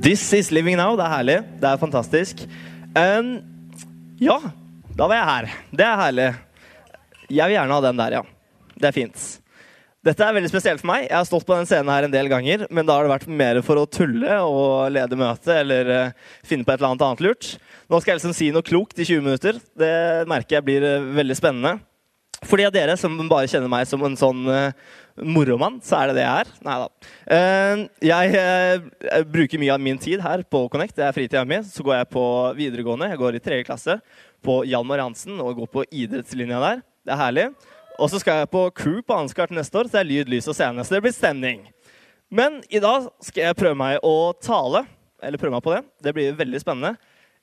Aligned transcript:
This 0.00 0.32
is 0.32 0.48
living 0.50 0.78
now. 0.78 0.94
Det 0.96 1.04
er 1.04 1.12
herlig. 1.12 1.36
Det 1.60 1.68
er 1.68 1.80
fantastisk. 1.80 2.38
Um, 2.96 3.34
ja, 4.22 4.38
da 4.96 5.08
var 5.10 5.18
jeg 5.18 5.26
her. 5.28 5.48
Det 5.76 5.84
er 5.84 6.00
herlig. 6.00 6.28
Jeg 7.28 7.50
vil 7.50 7.56
gjerne 7.58 7.76
ha 7.76 7.84
den 7.84 8.00
der, 8.00 8.16
ja. 8.16 8.22
Det 8.80 8.88
er 8.88 8.96
fint. 8.96 9.26
Dette 10.06 10.24
er 10.24 10.32
veldig 10.38 10.48
spesielt 10.48 10.80
for 10.80 10.88
meg. 10.88 11.04
Jeg 11.04 11.18
har 11.18 11.26
stått 11.28 11.44
på 11.44 11.58
den 11.58 11.68
scenen 11.68 11.92
her 11.92 12.06
en 12.06 12.14
del 12.14 12.30
ganger, 12.32 12.64
men 12.72 12.88
da 12.88 12.96
har 12.96 13.04
det 13.04 13.12
vært 13.12 13.28
mer 13.42 13.60
for 13.66 13.82
å 13.82 13.84
tulle 13.92 14.38
og 14.40 14.88
lede 14.94 15.20
møtet 15.20 15.52
eller 15.58 15.92
uh, 15.92 16.16
finne 16.48 16.64
på 16.64 16.72
et 16.72 16.80
eller 16.80 16.94
annet 16.94 17.06
annet 17.10 17.24
lurt. 17.26 17.50
Nå 17.92 18.00
skal 18.00 18.14
jeg 18.14 18.22
liksom 18.22 18.36
si 18.38 18.48
noe 18.56 18.64
klokt 18.64 18.96
i 18.96 19.04
20 19.04 19.26
minutter. 19.26 19.60
Det 19.76 19.94
merker 20.32 20.62
jeg 20.62 20.68
blir 20.70 20.86
uh, 20.86 21.10
veldig 21.20 21.36
spennende. 21.36 21.76
For 22.46 22.56
de 22.56 22.64
av 22.64 22.72
dere 22.72 22.96
som 22.96 23.18
bare 23.28 23.48
kjenner 23.50 23.68
meg 23.68 23.88
som 23.88 24.00
en 24.06 24.16
sånn 24.16 24.46
uh, 24.48 24.72
moromann, 25.20 25.76
så 25.84 25.98
er 25.98 26.10
det 26.10 26.20
det 26.20 26.24
jeg 26.24 26.44
er. 26.44 26.52
Nei 26.64 26.76
da. 26.80 26.86
Uh, 27.28 27.82
jeg, 28.08 28.40
uh, 28.40 29.18
bruker 29.28 29.60
mye 29.60 29.74
av 29.74 29.82
min 29.84 30.00
tid 30.00 30.22
her 30.24 30.44
på 30.48 30.62
Connect. 30.72 30.96
Det 30.96 31.04
er 31.04 31.16
fritida 31.16 31.44
mi. 31.48 31.60
Så 31.68 31.84
går 31.84 31.98
jeg 31.98 32.10
på 32.16 32.24
videregående. 32.56 33.10
Jeg 33.12 33.20
går 33.20 33.36
i 33.36 33.42
tredje 33.44 33.68
klasse 33.68 33.98
på 34.44 34.62
Hjalmar 34.68 35.02
Hansen 35.04 35.36
og 35.36 35.60
går 35.60 35.68
på 35.74 35.84
idrettslinja 35.90 36.62
der. 36.64 36.80
Det 37.04 37.12
er 37.12 37.20
herlig. 37.20 37.46
Og 38.00 38.08
så 38.08 38.22
skal 38.22 38.40
jeg 38.40 38.52
på 38.54 38.64
crew 38.72 39.02
på 39.04 39.18
Ansgard 39.20 39.52
neste 39.52 39.76
år, 39.76 39.90
så 39.90 39.98
det 39.98 40.00
er 40.00 40.08
lyd, 40.08 40.32
lys 40.32 40.48
og 40.48 40.56
scene. 40.56 40.84
Så 40.86 40.96
det 40.96 41.02
blir 41.04 41.12
stemning. 41.12 41.66
Men 42.32 42.62
i 42.72 42.80
dag 42.80 43.10
skal 43.26 43.50
jeg 43.50 43.58
prøve 43.58 43.76
meg 43.76 44.00
å 44.06 44.32
tale. 44.40 44.86
Eller 45.20 45.40
prøve 45.40 45.58
meg 45.58 45.64
på 45.66 45.74
det. 45.74 45.82
Det 46.00 46.16
blir 46.16 46.36
veldig 46.38 46.60
spennende. 46.62 46.94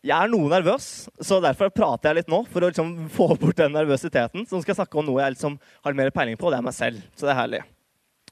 Jeg 0.06 0.14
er 0.14 0.30
noe 0.30 0.50
nervøs, 0.52 1.08
så 1.26 1.40
derfor 1.42 1.72
prater 1.74 2.12
jeg 2.12 2.22
litt 2.22 2.30
nå 2.32 2.44
for 2.52 2.62
å 2.62 2.70
liksom 2.70 2.92
få 3.14 3.32
bort 3.40 3.58
den 3.58 3.74
nervøsiteten. 3.74 4.46
Så 4.46 4.54
nå 4.54 4.62
skal 4.62 4.76
jeg 4.76 4.82
snakke 4.84 5.00
om 5.02 5.08
noe 5.08 5.24
jeg 5.24 5.34
liksom 5.34 5.58
har 5.58 5.98
mer 5.98 6.14
peiling 6.14 6.38
på, 6.38 6.48
og 6.48 6.54
det 6.54 6.60
er 6.62 6.68
meg 6.68 6.78
selv. 6.78 7.02
Så 7.18 7.26
det 7.26 7.34
er 7.34 7.42
herlig. 7.42 7.64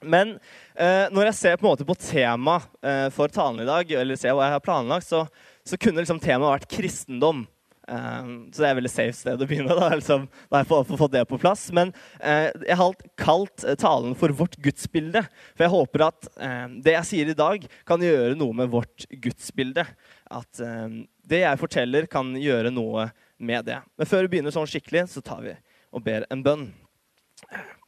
Men 0.05 0.35
eh, 0.77 1.07
når 1.13 1.31
jeg 1.31 1.39
ser 1.39 1.57
på, 1.59 1.71
en 1.71 1.89
på 1.89 1.97
temaet 1.97 2.69
eh, 2.85 3.07
for 3.15 3.31
talen 3.33 3.63
i 3.63 3.67
dag, 3.67 3.91
eller 3.97 4.19
ser 4.19 4.35
hva 4.37 4.49
jeg 4.49 4.57
har 4.57 4.63
planlagt, 4.63 5.07
så, 5.09 5.25
så 5.65 5.79
kunne 5.81 6.03
liksom 6.03 6.21
temaet 6.21 6.59
vært 6.59 6.69
kristendom. 6.75 7.45
Eh, 7.89 8.29
så 8.51 8.61
det 8.61 8.67
er 8.67 8.71
et 8.73 8.79
veldig 8.81 8.91
safe 8.91 9.17
sted 9.17 9.41
å 9.41 9.47
begynne. 9.49 9.77
Da, 9.79 9.89
liksom, 9.97 10.27
da 10.51 10.61
har 10.61 10.69
får 10.69 10.99
fått 10.99 11.15
det 11.15 11.25
på 11.29 11.39
plass. 11.41 11.67
Men 11.75 11.95
eh, 12.19 12.51
jeg 12.67 12.79
har 12.81 13.09
kalt 13.21 13.65
talen 13.81 14.13
for 14.19 14.35
vårt 14.37 14.59
gudsbilde. 14.61 15.25
For 15.55 15.65
jeg 15.65 15.75
håper 15.75 16.07
at 16.11 16.29
eh, 16.37 16.77
det 16.85 16.97
jeg 16.99 17.11
sier 17.11 17.33
i 17.33 17.39
dag, 17.41 17.67
kan 17.87 18.03
gjøre 18.03 18.37
noe 18.37 18.61
med 18.61 18.71
vårt 18.73 19.07
gudsbilde. 19.09 19.87
At 20.29 20.63
eh, 20.63 21.03
det 21.25 21.41
jeg 21.43 21.61
forteller, 21.61 22.07
kan 22.11 22.33
gjøre 22.37 22.71
noe 22.73 23.09
med 23.37 23.67
det. 23.67 23.79
Men 23.97 24.09
før 24.09 24.25
vi 24.25 24.35
begynner 24.35 24.53
sånn 24.53 24.69
skikkelig, 24.69 25.07
så 25.11 25.23
tar 25.25 25.43
vi 25.45 25.55
og 25.95 26.03
ber 26.05 26.25
en 26.31 26.43
bønn. 26.45 26.65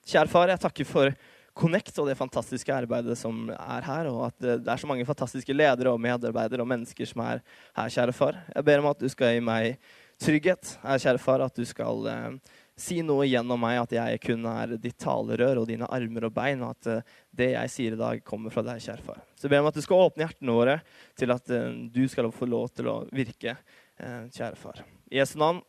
Kjære 0.08 0.32
far, 0.32 0.52
jeg 0.52 0.64
takker 0.64 0.88
for 0.88 1.16
Connect 1.58 1.96
og 1.98 2.10
det 2.10 2.18
fantastiske 2.20 2.74
arbeidet 2.74 3.16
som 3.18 3.48
er 3.50 3.86
her, 3.88 4.10
og 4.12 4.28
at 4.28 4.36
det 4.62 4.70
er 4.70 4.82
så 4.82 4.90
mange 4.90 5.08
fantastiske 5.08 5.56
ledere 5.56 5.94
og 5.94 6.02
medarbeidere 6.04 6.62
og 6.62 6.70
mennesker 6.70 7.10
som 7.10 7.24
er 7.26 7.42
her, 7.78 7.94
kjære 7.94 8.14
far. 8.16 8.38
Jeg 8.54 8.68
ber 8.68 8.84
om 8.84 8.92
at 8.92 9.02
du 9.02 9.08
skal 9.10 9.34
gi 9.34 9.42
meg 9.44 9.80
trygghet, 10.22 10.76
kjære 10.86 11.22
far, 11.22 11.44
at 11.46 11.58
du 11.58 11.66
skal 11.68 12.08
eh, 12.12 12.56
si 12.78 13.00
noe 13.06 13.26
gjennom 13.26 13.60
meg, 13.62 13.80
at 13.82 13.96
jeg 13.98 14.20
kun 14.22 14.46
er 14.52 14.76
ditt 14.78 15.00
talerør 15.02 15.64
og 15.64 15.70
dine 15.70 15.90
armer 15.94 16.28
og 16.30 16.36
bein, 16.36 16.62
og 16.62 16.76
at 16.76 16.90
eh, 16.94 17.16
det 17.40 17.50
jeg 17.56 17.74
sier 17.74 17.96
i 17.96 18.00
dag, 18.00 18.22
kommer 18.28 18.54
fra 18.54 18.64
deg, 18.68 18.84
kjære 18.84 19.06
far. 19.06 19.24
Så 19.36 19.48
jeg 19.48 19.56
ber 19.56 19.64
om 19.64 19.72
at 19.72 19.78
du 19.78 19.84
skal 19.86 20.04
åpne 20.06 20.28
hjertene 20.28 20.58
våre 20.60 20.78
til 21.18 21.34
at 21.34 21.54
eh, 21.54 21.80
du 21.94 22.04
skal 22.12 22.30
få 22.36 22.50
lov 22.50 22.70
til 22.78 22.92
å 22.94 23.00
virke, 23.10 23.58
eh, 23.98 24.22
kjære 24.30 24.62
far. 24.62 24.84
I 25.10 25.22
Jesu 25.22 25.38
navn. 25.42 25.64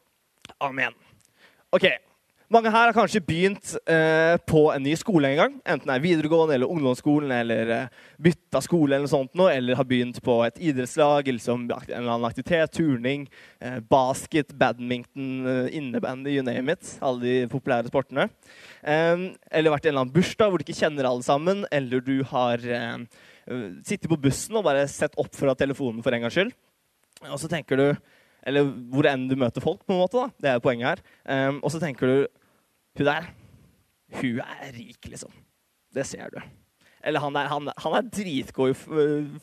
Amen. 0.65 0.97
Ok, 1.73 1.89
mange 2.53 2.71
her 2.73 2.89
har 2.89 2.97
kanskje 2.97 3.21
begynt 3.25 3.75
eh, 3.91 4.35
på 4.49 4.63
en 4.73 4.83
ny 4.85 4.95
skole 4.97 5.29
en 5.29 5.41
gang. 5.41 5.57
Enten 5.69 5.91
det 5.91 5.97
er 5.99 6.05
videregående 6.05 6.55
eller 6.57 6.71
ungdomsskolen 6.73 7.33
eller 7.35 7.73
eh, 7.75 7.99
bytta 8.25 8.63
skole 8.65 8.97
eller 8.97 9.05
noe 9.05 9.13
sånt 9.13 9.37
noe, 9.37 9.53
eller 9.53 9.77
har 9.77 9.89
begynt 9.89 10.21
på 10.25 10.39
et 10.47 10.61
idrettslag 10.71 11.29
eller 11.29 11.45
en 11.53 11.67
eller 11.69 12.09
annen 12.09 12.29
aktivitet, 12.29 12.73
turning, 12.79 13.27
eh, 13.61 13.79
basket, 13.93 14.55
badminton, 14.57 15.33
eh, 15.45 15.77
innebandy, 15.77 16.39
you 16.39 16.47
name 16.47 16.73
it. 16.73 16.97
Alle 17.05 17.21
de 17.27 17.37
populære 17.53 17.93
sportene. 17.93 18.31
eller 18.83 19.75
vært 19.75 19.85
i 19.85 19.89
en 19.91 19.93
eller 19.93 20.07
annen 20.07 20.15
bursdag 20.15 20.49
hvor 20.49 20.61
du 20.61 20.65
ikke 20.65 20.81
kjenner 20.81 21.09
alle 21.09 21.27
sammen, 21.27 21.67
eller 21.73 22.01
du 22.01 22.23
har 22.31 22.65
eh, 22.65 23.03
sittet 23.85 24.09
på 24.09 24.21
bussen 24.21 24.57
og 24.57 24.65
bare 24.65 24.89
sett 24.89 25.17
opp 25.21 25.35
fra 25.37 25.53
telefonen 25.55 26.01
for 26.05 26.17
en 26.17 26.25
gangs 26.25 26.39
skyld. 26.39 26.55
Og 27.29 27.37
så 27.43 27.51
tenker 27.51 27.77
du 27.77 27.89
eller 28.49 28.69
hvor 28.93 29.09
enn 29.11 29.27
du 29.29 29.37
møter 29.39 29.65
folk, 29.65 29.83
på 29.85 29.95
en 29.95 30.03
måte. 30.03 30.17
da. 30.21 30.29
Det 30.41 30.51
er 30.53 30.65
poenget 30.65 30.89
her. 30.89 31.03
Um, 31.29 31.61
og 31.63 31.73
så 31.75 31.81
tenker 31.83 32.09
du 32.09 32.38
hun 32.99 33.07
der, 33.07 33.29
hun 34.19 34.41
er 34.43 34.73
rik, 34.75 35.07
liksom. 35.07 35.31
Det 35.95 36.05
ser 36.07 36.33
du. 36.35 36.41
Eller 37.07 37.23
han 37.23 37.37
der, 37.37 37.47
han, 37.49 37.71
han 37.79 37.95
er 37.95 38.09
dritgod, 38.11 38.75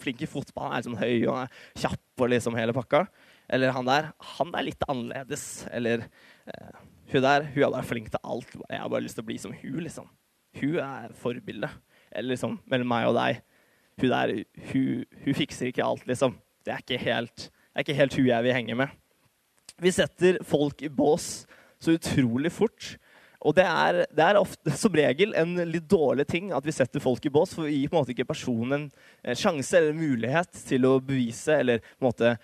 flink 0.01 0.21
i 0.21 0.29
fotball. 0.29 0.67
Han 0.67 0.75
er 0.75 0.83
liksom 0.83 0.97
høy 0.99 1.27
og 1.29 1.37
er 1.39 1.55
kjapp 1.79 2.25
og 2.25 2.31
liksom 2.33 2.57
hele 2.59 2.75
pakka. 2.75 3.05
Eller 3.49 3.73
han 3.75 3.87
der, 3.87 4.11
han 4.35 4.51
er 4.57 4.67
litt 4.67 4.85
annerledes. 4.89 5.45
Eller 5.73 6.05
uh, 6.49 6.83
hun 7.13 7.23
der, 7.23 7.47
hun 7.53 7.63
er 7.63 7.73
bare 7.77 7.87
flink 7.87 8.11
til 8.11 8.21
alt. 8.23 8.55
Jeg 8.69 8.81
har 8.81 8.91
bare 8.91 9.05
lyst 9.05 9.17
til 9.17 9.25
å 9.25 9.29
bli 9.29 9.39
som 9.41 9.55
hun, 9.55 9.79
liksom. 9.85 10.09
Hun 10.59 10.79
er 10.83 11.15
forbildet. 11.21 11.79
Eller 12.11 12.35
liksom 12.35 12.59
mellom 12.71 12.91
meg 12.91 13.07
og 13.09 13.17
deg. 13.19 13.41
Hun 14.01 14.11
der, 14.11 14.35
hun, 14.73 15.05
hun 15.23 15.39
fikser 15.39 15.71
ikke 15.71 15.85
alt, 15.85 16.05
liksom. 16.09 16.35
Det 16.65 16.73
er 16.73 16.83
ikke 16.83 16.99
helt, 16.99 17.49
er 17.71 17.85
ikke 17.85 17.97
helt 17.97 18.17
hun 18.17 18.27
jeg 18.27 18.47
vil 18.47 18.57
henge 18.57 18.77
med. 18.83 19.01
Vi 19.79 19.91
setter 19.91 20.39
folk 20.47 20.81
i 20.83 20.91
bås 20.91 21.45
så 21.83 21.95
utrolig 21.95 22.51
fort. 22.55 22.95
Og 23.43 23.55
det 23.57 23.65
er, 23.67 24.01
det 24.15 24.25
er 24.25 24.39
ofte, 24.39 24.73
som 24.81 24.95
regel 24.95 25.35
en 25.37 25.55
litt 25.69 25.87
dårlig 25.91 26.27
ting 26.31 26.51
at 26.55 26.65
vi 26.65 26.75
setter 26.75 27.03
folk 27.03 27.25
i 27.25 27.33
bås, 27.33 27.55
for 27.55 27.67
vi 27.67 27.81
gir 27.81 27.91
på 27.91 27.97
en 27.97 28.03
måte 28.03 28.15
ikke 28.15 28.27
personen 28.29 28.87
en 28.87 29.39
sjanse 29.39 29.77
eller 29.79 29.97
mulighet 29.97 30.61
til 30.67 30.87
å 30.87 30.97
bevise 31.03 31.59
eller 31.61 31.81
på 31.83 32.05
en 32.05 32.09
måte 32.09 32.35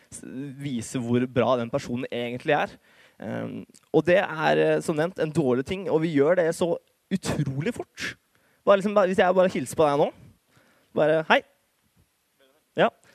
vise 0.61 1.01
hvor 1.01 1.25
bra 1.31 1.55
den 1.61 1.71
personen 1.73 2.09
egentlig 2.11 2.57
er. 2.57 2.75
Um, 3.21 3.61
og 3.93 4.07
det 4.07 4.17
er 4.23 4.57
eh, 4.57 4.79
som 4.81 4.97
nevnt 4.97 5.19
en 5.21 5.33
dårlig 5.33 5.67
ting, 5.69 5.85
og 5.93 6.01
vi 6.01 6.15
gjør 6.15 6.39
det 6.39 6.47
så 6.57 6.73
utrolig 7.13 7.75
fort. 7.75 8.15
Liksom, 8.65 8.95
hvis 8.97 9.19
jeg 9.21 9.35
bare 9.37 9.51
hilser 9.51 9.77
på 9.77 9.85
deg 9.87 9.97
nå 9.97 10.11
Bare 10.93 11.21
hei. 11.31 11.39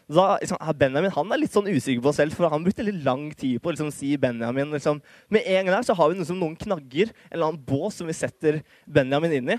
Da, 0.06 0.36
liksom, 0.38 0.60
Benjamin 0.78 1.10
han 1.16 1.32
er 1.34 1.40
litt 1.40 1.54
sånn 1.54 1.66
usikker 1.66 2.02
på 2.04 2.12
selv, 2.14 2.34
for 2.38 2.46
han 2.50 2.62
brukte 2.62 2.84
litt 2.86 3.00
lang 3.02 3.26
tid 3.34 3.58
på 3.58 3.72
å 3.72 3.74
liksom, 3.74 3.90
si 3.94 4.12
Benjamin. 4.22 4.70
Liksom. 4.76 5.00
Med 5.34 5.46
en 5.50 5.66
gang 5.66 5.74
der 5.74 5.86
så 5.88 5.96
har 5.98 6.12
vi 6.12 6.20
liksom, 6.20 6.38
noen 6.38 6.54
knagger, 6.60 7.10
en 7.26 7.34
eller 7.34 7.48
annen 7.48 7.64
bås 7.66 7.98
som 7.98 8.06
vi 8.06 8.14
setter 8.14 8.60
Benjamin 8.86 9.34
inn 9.40 9.56
i. 9.56 9.58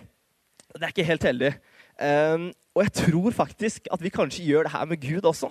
Det 0.71 0.85
er 0.85 0.93
ikke 0.93 1.07
helt 1.09 1.27
heldig. 1.27 1.51
Um, 1.97 2.49
og 2.77 2.85
jeg 2.85 2.93
tror 3.01 3.33
faktisk 3.33 3.89
at 3.91 4.03
vi 4.03 4.13
kanskje 4.13 4.45
gjør 4.45 4.67
det 4.67 4.75
her 4.75 4.87
med 4.87 5.01
Gud 5.01 5.27
også. 5.27 5.49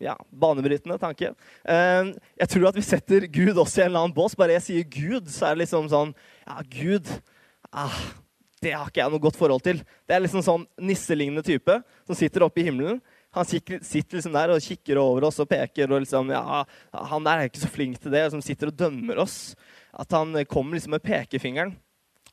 Ja, 0.00 0.16
banebrytende 0.32 0.96
tanke. 0.98 1.34
Um, 1.68 2.14
jeg 2.40 2.50
tror 2.50 2.68
at 2.70 2.78
vi 2.78 2.84
setter 2.86 3.26
Gud 3.30 3.58
også 3.60 3.80
i 3.80 3.84
en 3.84 3.92
eller 3.92 4.06
annen 4.06 4.16
bås. 4.16 4.36
Bare 4.38 4.56
jeg 4.56 4.66
sier 4.68 4.88
Gud, 4.88 5.28
så 5.30 5.50
er 5.50 5.56
det 5.56 5.66
liksom 5.66 5.90
sånn 5.92 6.14
Ja, 6.46 6.62
Gud 6.66 7.10
ah, 7.70 7.98
Det 8.62 8.72
har 8.74 8.88
ikke 8.88 9.02
jeg 9.02 9.12
noe 9.12 9.22
godt 9.22 9.38
forhold 9.38 9.66
til. 9.66 9.82
Det 10.08 10.16
er 10.16 10.24
liksom 10.24 10.42
sånn 10.46 10.64
nisselignende 10.80 11.44
type 11.46 11.76
som 12.06 12.18
sitter 12.18 12.46
oppe 12.46 12.62
i 12.62 12.66
himmelen 12.70 13.02
han 13.34 13.46
sitter 13.48 14.14
liksom 14.14 14.34
der 14.34 14.52
og 14.54 14.62
kikker 14.62 14.98
over 15.00 15.26
oss 15.26 15.40
og 15.42 15.48
peker. 15.50 15.90
og 15.90 16.04
liksom, 16.04 16.30
ja, 16.30 16.62
Han 17.10 17.24
der 17.26 17.40
er 17.40 17.50
ikke 17.50 17.64
så 17.64 17.70
flink 17.72 17.98
til 17.98 18.14
det, 18.14 18.22
Liksom, 18.28 18.42
sitter 18.42 18.70
og 18.70 18.78
dømmer 18.78 19.18
oss. 19.18 19.56
At 19.92 20.12
han 20.14 20.36
kommer 20.46 20.78
liksom 20.78 20.94
med 20.94 21.02
pekefingeren. 21.02 21.74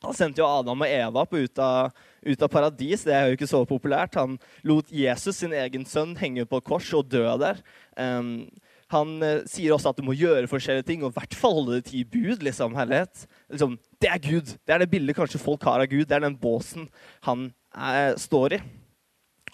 Han 0.02 0.16
sendte 0.18 0.42
jo 0.42 0.48
Adam 0.48 0.82
og 0.82 0.90
Eva 0.90 1.22
på 1.26 1.44
ut 1.44 1.60
av, 1.62 1.92
ut 2.26 2.42
av, 2.42 2.50
paradis. 2.50 3.04
Det 3.06 3.14
er 3.14 3.28
jo 3.28 3.36
ikke 3.36 3.50
så 3.50 3.62
populært. 3.66 4.18
Han 4.18 4.34
lot 4.66 4.90
Jesus, 4.90 5.38
sin 5.38 5.54
egen 5.54 5.86
sønn, 5.86 6.16
henge 6.18 6.46
på 6.50 6.58
kors 6.66 6.90
og 6.98 7.06
dø 7.10 7.22
der. 7.38 7.62
Um, 7.94 8.48
han 8.92 9.14
uh, 9.22 9.44
sier 9.48 9.72
også 9.72 9.92
at 9.92 10.00
du 10.00 10.04
må 10.04 10.16
gjøre 10.18 10.50
forskjellige 10.50 10.88
ting, 10.90 11.04
og 11.06 11.14
i 11.14 11.20
hvert 11.20 11.38
fall 11.38 11.54
holde 11.60 11.78
det 11.78 11.88
ti 11.92 12.02
bud. 12.02 12.42
liksom, 12.42 12.74
herlighet. 12.78 13.26
Liksom, 13.50 13.78
det 14.02 14.10
er 14.10 14.22
Gud. 14.22 14.54
Det 14.58 14.74
er 14.74 14.82
det 14.82 14.90
bildet 14.90 15.18
kanskje 15.18 15.42
folk 15.42 15.62
har 15.70 15.82
av 15.82 15.90
Gud. 15.90 16.08
Det 16.10 16.18
er 16.18 16.26
den 16.26 16.38
båsen 16.38 16.90
han 17.26 17.50
er, 17.70 18.18
står 18.18 18.58
i. 18.58 18.62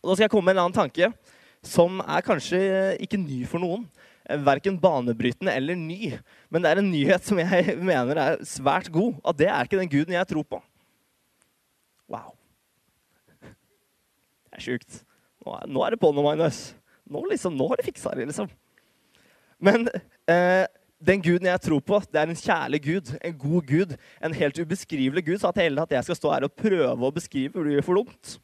Og 0.01 0.11
Da 0.11 0.15
skal 0.15 0.29
jeg 0.29 0.33
komme 0.33 0.49
med 0.49 0.57
en 0.57 0.65
annen 0.67 0.81
tanke 0.81 1.13
som 1.69 2.01
er 2.03 2.25
kanskje 2.27 2.61
ikke 3.05 3.21
ny 3.21 3.43
for 3.49 3.63
noen. 3.63 3.85
Verken 4.45 4.77
banebrytende 4.81 5.55
eller 5.57 5.77
ny. 5.79 6.15
Men 6.53 6.65
det 6.65 6.71
er 6.71 6.81
en 6.83 6.91
nyhet 6.93 7.25
som 7.25 7.41
jeg 7.41 7.77
mener 7.91 8.21
er 8.21 8.43
svært 8.49 8.91
god. 8.93 9.21
At 9.25 9.39
det 9.41 9.49
er 9.53 9.69
ikke 9.69 9.81
den 9.81 9.93
guden 9.93 10.17
jeg 10.17 10.31
tror 10.33 10.49
på. 10.57 10.63
Wow. 12.09 12.33
Det 14.49 14.59
er 14.59 14.65
sjukt. 14.65 15.03
Nå 15.45 15.55
er, 15.57 15.69
nå 15.69 15.85
er 15.85 15.95
det 15.95 16.01
på 16.03 16.11
noe, 16.13 16.25
Magnus. 16.25 16.73
Nå, 17.09 17.23
liksom, 17.31 17.57
nå 17.57 17.69
har 17.71 17.81
de 17.81 17.87
fiksa 17.87 18.13
det, 18.17 18.27
liksom. 18.29 18.51
Men 19.65 19.89
eh, 20.29 20.67
den 20.99 21.23
guden 21.23 21.49
jeg 21.49 21.63
tror 21.63 21.81
på, 21.85 22.01
det 22.11 22.21
er 22.21 22.31
en 22.31 22.41
kjærlig 22.41 22.83
gud. 22.85 23.15
En 23.25 23.39
god 23.39 23.69
gud. 23.69 23.95
En 24.25 24.35
helt 24.35 24.59
ubeskrivelig 24.59 25.25
gud. 25.25 25.39
Så 25.41 25.49
at 25.49 25.61
jeg, 25.63 25.73
at 25.79 25.97
jeg 25.97 26.05
skal 26.09 26.19
stå 26.19 26.35
her 26.35 26.49
og 26.49 26.57
prøve 26.59 27.09
å 27.09 27.15
beskrive, 27.15 27.55
blir 27.55 27.85
for 27.87 28.01
dumt. 28.01 28.39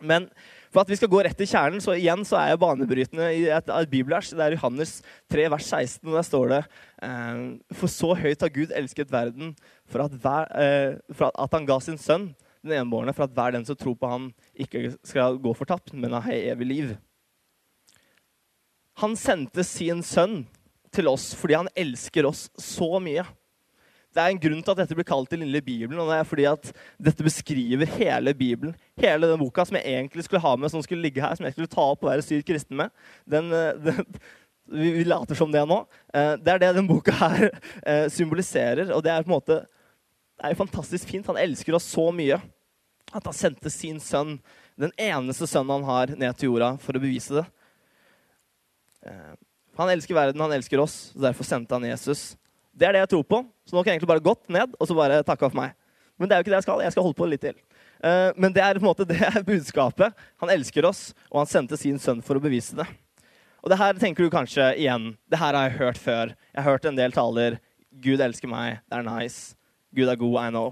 Men 0.00 0.28
for 0.70 0.82
at 0.82 0.90
vi 0.90 0.96
skal 0.98 1.10
gå 1.10 1.22
rett 1.24 1.36
til 1.38 1.48
kjernen, 1.50 1.82
så 1.82 1.96
igjen 1.96 2.22
så 2.26 2.38
er 2.38 2.52
jeg 2.52 2.60
banebrytende 2.62 3.30
i 3.34 3.42
et, 3.50 3.72
et 3.74 3.90
bibelvers. 3.90 4.30
Det 4.30 4.44
er 4.44 4.54
Johannes 4.54 5.00
3, 5.32 5.48
vers 5.52 5.66
16, 5.66 6.04
og 6.06 6.14
der 6.14 6.26
står 6.26 6.52
det 6.52 6.60
eh, 7.06 7.40
For 7.74 7.90
så 7.90 8.12
høyt 8.20 8.44
har 8.44 8.54
Gud 8.54 8.74
elsket 8.76 9.10
verden, 9.12 9.56
for 9.90 10.06
at, 10.06 10.14
hver, 10.22 10.46
eh, 10.54 11.00
for 11.16 11.34
at 11.34 11.58
han 11.58 11.66
ga 11.68 11.80
sin 11.82 11.98
sønn, 12.00 12.30
den 12.62 12.76
enbårne, 12.76 13.14
for 13.16 13.26
at 13.26 13.34
hver 13.34 13.56
den 13.56 13.66
som 13.66 13.78
tror 13.78 13.96
på 13.98 14.10
han 14.10 14.30
ikke 14.54 14.92
skal 15.06 15.40
gå 15.42 15.54
fortapt, 15.58 15.94
men 15.96 16.14
ha 16.14 16.36
evig 16.36 16.68
liv. 16.68 16.94
Han 19.00 19.16
sendte 19.16 19.64
sin 19.64 20.04
sønn 20.04 20.42
til 20.94 21.08
oss 21.08 21.30
fordi 21.38 21.56
han 21.56 21.70
elsker 21.78 22.26
oss 22.28 22.48
så 22.58 22.98
mye. 23.02 23.24
Det 24.10 24.18
er 24.18 24.32
en 24.32 24.40
grunn 24.42 24.62
til 24.64 24.74
at 24.74 24.80
dette 24.82 24.96
blir 24.98 25.06
kalt 25.06 25.30
den 25.30 25.44
lille 25.44 25.60
Bibelen. 25.62 26.00
og 26.02 26.08
det 26.10 26.16
er 26.18 26.26
fordi 26.26 26.46
at 26.50 26.72
Dette 26.98 27.22
beskriver 27.22 27.86
hele 27.94 28.34
Bibelen. 28.34 28.74
Hele 28.98 29.28
den 29.30 29.38
boka 29.38 29.64
som 29.64 29.76
jeg 29.78 29.86
egentlig 29.86 30.24
skulle 30.26 30.42
ha 30.42 30.56
med, 30.56 30.70
som 30.70 30.82
skulle 30.82 31.02
ligge 31.02 31.22
her, 31.22 31.34
som 31.38 31.46
jeg 31.46 31.54
skulle 31.54 31.70
ta 31.70 31.84
opp 31.92 32.02
og 32.02 32.10
være 32.10 32.24
sykt 32.26 32.48
kristen 32.48 32.76
med. 32.76 32.90
Den, 33.30 33.52
eh, 33.54 33.78
den, 33.86 34.00
vi, 34.66 34.90
vi, 34.98 35.04
later 35.06 35.38
som 35.38 35.52
det 35.54 35.62
nå. 35.62 35.84
Eh, 36.14 36.34
det 36.42 36.54
er 36.54 36.62
det 36.64 36.72
den 36.80 36.88
boka 36.90 37.14
her 37.14 37.50
eh, 37.86 38.08
symboliserer. 38.10 38.90
Og 38.96 39.04
det 39.06 39.12
er 39.14 39.22
på 39.22 39.30
en 39.30 39.36
måte 39.36 39.60
det 40.40 40.48
er 40.48 40.58
fantastisk 40.58 41.12
fint. 41.12 41.30
Han 41.30 41.38
elsker 41.38 41.76
oss 41.76 41.86
så 41.86 42.08
mye 42.10 42.40
at 43.12 43.26
han 43.26 43.36
sendte 43.36 43.70
sin 43.70 44.00
sønn, 44.02 44.38
den 44.80 44.92
eneste 44.98 45.46
sønnen 45.46 45.82
han 45.82 45.86
har, 45.86 46.12
ned 46.16 46.38
til 46.38 46.48
jorda 46.48 46.72
for 46.80 46.96
å 46.96 47.02
bevise 47.02 47.36
det. 47.36 47.44
Han 49.76 49.90
elsker 49.92 50.16
verden, 50.16 50.40
han 50.40 50.54
elsker 50.54 50.80
oss, 50.80 51.10
derfor 51.18 51.44
sendte 51.44 51.76
han 51.76 51.84
Jesus. 51.90 52.30
Det 52.72 52.86
er 52.88 52.96
det 52.96 53.04
jeg 53.04 53.12
tror 53.14 53.26
på. 53.26 53.42
Så 53.66 53.76
nå 53.76 53.82
kan 53.82 53.92
jeg 53.92 54.00
egentlig 54.00 54.12
bare 54.12 54.24
gått 54.24 54.44
ned 54.52 54.74
og 54.78 54.88
så 54.88 54.96
bare 54.96 55.22
takke 55.26 55.48
for 55.48 55.58
meg. 55.58 55.76
Men 56.20 56.28
det 56.28 56.34
er 56.36 56.40
jo 56.40 56.44
ikke 56.44 56.52
det 56.52 56.58
jeg 56.60 56.66
skal. 56.68 56.82
Jeg 56.84 56.94
skal 56.94 57.06
holde 57.06 57.18
på 57.18 57.28
litt 57.30 57.44
til. 57.44 57.56
Uh, 58.00 58.30
men 58.36 58.52
det 58.52 58.62
er 58.64 58.76
på 58.76 58.84
en 58.84 58.90
måte 58.90 59.06
det 59.12 59.20
er 59.24 59.44
budskapet. 59.46 60.16
Han 60.42 60.52
elsker 60.52 60.88
oss, 60.88 61.10
og 61.30 61.42
han 61.42 61.50
sendte 61.50 61.78
sin 61.80 62.00
sønn 62.00 62.20
for 62.24 62.36
å 62.36 62.44
bevise 62.44 62.76
det. 62.76 62.86
Og 63.60 63.72
det 63.72 63.80
her 63.80 63.96
tenker 64.00 64.24
du 64.24 64.32
kanskje 64.32 64.70
igjen. 64.80 65.14
Det 65.28 65.40
her 65.40 65.56
har 65.56 65.68
jeg 65.68 65.80
hørt 65.80 66.00
før. 66.00 66.34
Jeg 66.52 66.62
har 66.62 66.70
hørt 66.76 66.86
en 66.88 67.00
del 67.00 67.16
taler. 67.16 67.58
Gud 68.04 68.22
elsker 68.24 68.48
meg. 68.48 68.80
Det 68.88 69.00
er 69.00 69.08
nice. 69.08 69.56
Gud 69.96 70.08
er 70.08 70.20
god. 70.20 70.36
I 70.40 70.52
know. 70.52 70.70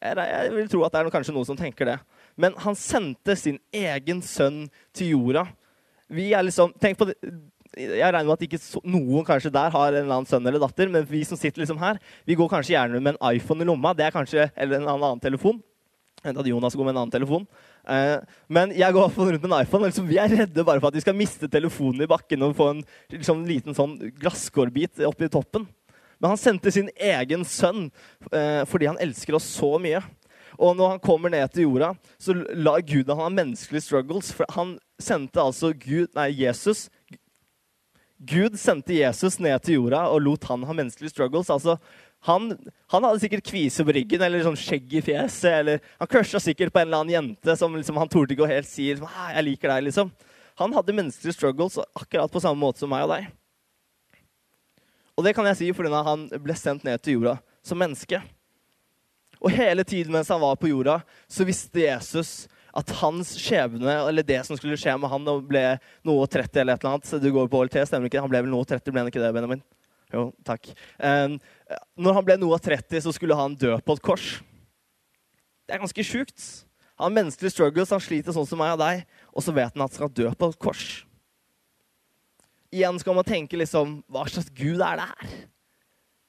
Jeg 0.00 0.52
vil 0.54 0.70
tro 0.72 0.84
at 0.86 0.94
det 0.94 1.00
er 1.02 1.12
kanskje 1.12 1.34
noen 1.36 1.48
som 1.48 1.58
tenker 1.58 1.90
det. 1.90 1.96
Men 2.40 2.54
han 2.62 2.78
sendte 2.78 3.34
sin 3.36 3.58
egen 3.74 4.22
sønn 4.24 4.64
til 4.96 5.14
jorda. 5.16 5.44
Vi 6.10 6.30
er 6.34 6.46
liksom, 6.46 6.72
tenk 6.82 6.98
på 6.98 7.10
det, 7.10 7.18
jeg 7.78 8.02
regner 8.02 8.26
med 8.26 8.34
at 8.34 8.44
ikke 8.46 8.58
så, 8.58 8.80
noen 8.82 9.26
kanskje 9.26 9.52
der 9.54 9.70
har 9.70 9.92
en 9.92 10.02
eller 10.02 10.16
annen 10.16 10.28
sønn 10.28 10.46
eller 10.46 10.62
datter, 10.62 10.90
men 10.90 11.06
vi 11.06 11.22
som 11.26 11.38
sitter 11.38 11.62
liksom 11.62 11.78
her, 11.78 12.00
vi 12.26 12.34
går 12.38 12.50
kanskje 12.50 12.74
gjerne 12.74 13.02
med 13.02 13.14
en 13.14 13.36
iPhone 13.36 13.62
i 13.62 13.68
lomma. 13.68 13.94
det 13.94 14.08
er 14.08 14.14
kanskje, 14.14 14.50
Eller 14.56 14.80
en 14.80 14.88
annen 14.88 15.20
telefon. 15.22 15.60
Vent 16.24 16.40
at 16.42 16.46
Jonas 16.46 16.74
går 16.76 16.84
med 16.84 16.94
en 16.94 17.02
annen 17.02 17.14
telefon. 17.14 17.46
Eh, 17.88 18.18
men 18.48 18.74
jeg 18.76 18.92
går 18.92 19.14
rundt 19.16 19.42
med 19.42 19.52
en 19.52 19.62
iPhone. 19.62 19.86
Liksom, 19.86 20.08
vi 20.08 20.18
er 20.20 20.28
redde 20.28 20.64
bare 20.64 20.80
for 20.80 20.90
at 20.90 20.98
vi 20.98 21.04
skal 21.04 21.16
miste 21.16 21.48
telefonen 21.48 22.02
i 22.04 22.10
bakken 22.10 22.42
og 22.44 22.56
få 22.58 22.70
en 22.74 22.82
liksom, 23.14 23.46
liten 23.48 23.76
sånn 23.76 23.96
glasskårbit 24.20 25.00
oppi 25.08 25.30
toppen. 25.32 25.68
Men 26.20 26.34
han 26.34 26.40
sendte 26.40 26.72
sin 26.74 26.90
egen 27.00 27.46
sønn 27.48 27.88
eh, 28.34 28.66
fordi 28.68 28.90
han 28.90 29.00
elsker 29.00 29.38
oss 29.38 29.48
så 29.54 29.78
mye. 29.80 30.02
Og 30.60 30.76
når 30.76 30.96
han 30.96 31.00
kommer 31.00 31.32
ned 31.32 31.48
til 31.54 31.70
jorda, 31.70 31.94
så 32.20 32.34
lar 32.36 32.82
Gud 32.84 33.08
han 33.08 33.22
ha 33.22 33.30
menneskelige 33.32 33.86
struggles. 33.86 34.34
For 34.36 34.44
han 34.58 34.76
sendte 35.00 35.40
altså 35.40 35.72
Gud, 35.72 36.10
nei, 36.18 36.28
Jesus 36.42 36.90
Gud 38.20 38.58
sendte 38.60 38.92
Jesus 38.92 39.38
ned 39.40 39.62
til 39.64 39.78
jorda 39.78 40.02
og 40.12 40.20
lot 40.20 40.44
han 40.50 40.64
ha 40.68 40.74
menneskelige 40.76 41.14
struggles. 41.14 41.48
Altså, 41.52 41.78
han, 42.28 42.50
han, 42.92 43.04
hadde 43.06 43.20
sikkert 43.22 43.46
kvise 43.48 43.84
på 43.86 43.94
ryggen 43.96 44.20
eller 44.20 44.44
sånn 44.44 44.58
skjegg 44.60 44.92
i 44.98 45.02
fjeset. 45.04 45.54
eller 45.62 45.80
Han 46.02 46.10
crusha 46.12 46.40
sikkert 46.42 46.72
på 46.74 46.82
en 46.82 46.90
eller 46.90 47.00
annen 47.00 47.14
jente 47.14 47.56
som 47.56 47.76
liksom, 47.76 47.96
han 47.96 48.12
torde 48.12 48.36
ikke 48.36 48.44
å 48.44 48.50
helt 48.50 48.68
si 48.68 48.90
liksom, 48.90 49.08
'Jeg 49.08 49.46
liker 49.46 49.72
deg'. 49.72 49.86
liksom. 49.88 50.12
Han 50.60 50.74
hadde 50.76 50.92
menneskelige 50.92 51.32
struggles 51.38 51.78
akkurat 51.96 52.30
på 52.30 52.40
samme 52.40 52.60
måte 52.60 52.78
som 52.78 52.90
meg 52.92 53.08
og 53.08 53.16
deg. 53.16 53.30
Og 55.16 55.24
det 55.24 55.34
kan 55.34 55.46
jeg 55.48 55.56
si 55.56 55.72
fordi 55.72 55.88
han 55.88 56.28
ble 56.28 56.54
sendt 56.54 56.84
ned 56.84 57.00
til 57.00 57.16
jorda 57.16 57.38
som 57.64 57.78
menneske. 57.80 58.20
Og 59.40 59.50
hele 59.50 59.84
tiden 59.84 60.12
mens 60.12 60.28
han 60.28 60.40
var 60.40 60.56
på 60.60 60.68
jorda, 60.68 61.00
så 61.28 61.44
visste 61.48 61.80
Jesus 61.80 62.48
at 62.76 62.92
hans 63.00 63.32
skjebne, 63.40 63.96
eller 64.08 64.26
det 64.26 64.40
som 64.46 64.58
skulle 64.58 64.78
skje 64.78 64.94
med 65.00 65.10
han, 65.10 65.28
ble 65.48 65.64
noe 66.06 66.28
30 66.30 66.62
eller 66.62 66.76
et 66.76 66.84
eller 66.84 66.94
annet. 66.94 67.10
Så 67.10 67.20
du 67.22 67.30
går 67.34 67.50
på 67.50 67.60
OLT, 67.62 67.80
stemmer 67.88 68.10
ikke? 68.10 68.22
Han 68.22 68.32
ble 68.32 68.44
vel 68.44 68.52
noe 68.52 68.68
30, 68.68 68.92
ble 68.92 69.02
han 69.02 69.10
ikke 69.10 69.22
det, 69.22 69.32
Benjamin? 69.36 69.62
Jo, 70.10 70.30
takk. 70.46 70.72
Um, 70.98 71.36
når 71.98 72.16
han 72.18 72.26
ble 72.26 72.38
noe 72.42 72.56
av 72.58 72.64
30, 72.64 73.04
så 73.04 73.14
skulle 73.14 73.36
han 73.38 73.54
dø 73.58 73.76
på 73.78 73.96
et 73.96 74.04
kors. 74.04 74.30
Det 75.66 75.76
er 75.76 75.82
ganske 75.82 76.06
sjukt. 76.06 76.46
Han 76.98 77.08
har 77.08 77.16
menneskelige 77.20 77.54
struggles, 77.54 77.92
han 77.94 78.02
sliter 78.02 78.34
sånn 78.34 78.48
som 78.48 78.60
meg 78.60 78.74
og 78.74 78.82
deg, 78.82 79.06
og 79.30 79.44
så 79.46 79.54
vet 79.56 79.70
han 79.72 79.86
at 79.86 79.88
han 79.88 79.96
skal 79.96 80.12
dø 80.12 80.26
på 80.34 80.50
et 80.50 80.58
kors. 80.60 80.88
Igjen 82.70 82.98
skal 83.02 83.16
man 83.18 83.26
tenke 83.26 83.58
liksom 83.58 83.96
Hva 84.06 84.28
slags 84.30 84.52
gud 84.54 84.78
er 84.78 85.00
det 85.00 85.06
her? 85.10 85.30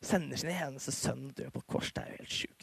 Sender 0.01 0.39
sin 0.41 0.49
eneste 0.49 0.93
sønn 0.95 1.27
dør 1.38 1.51
på 1.53 1.61
et 1.61 1.67
kors. 1.69 1.91
Det 1.93 2.01
er 2.01 2.13
jo 2.13 2.21
helt 2.23 2.38
sjukt. 2.38 2.61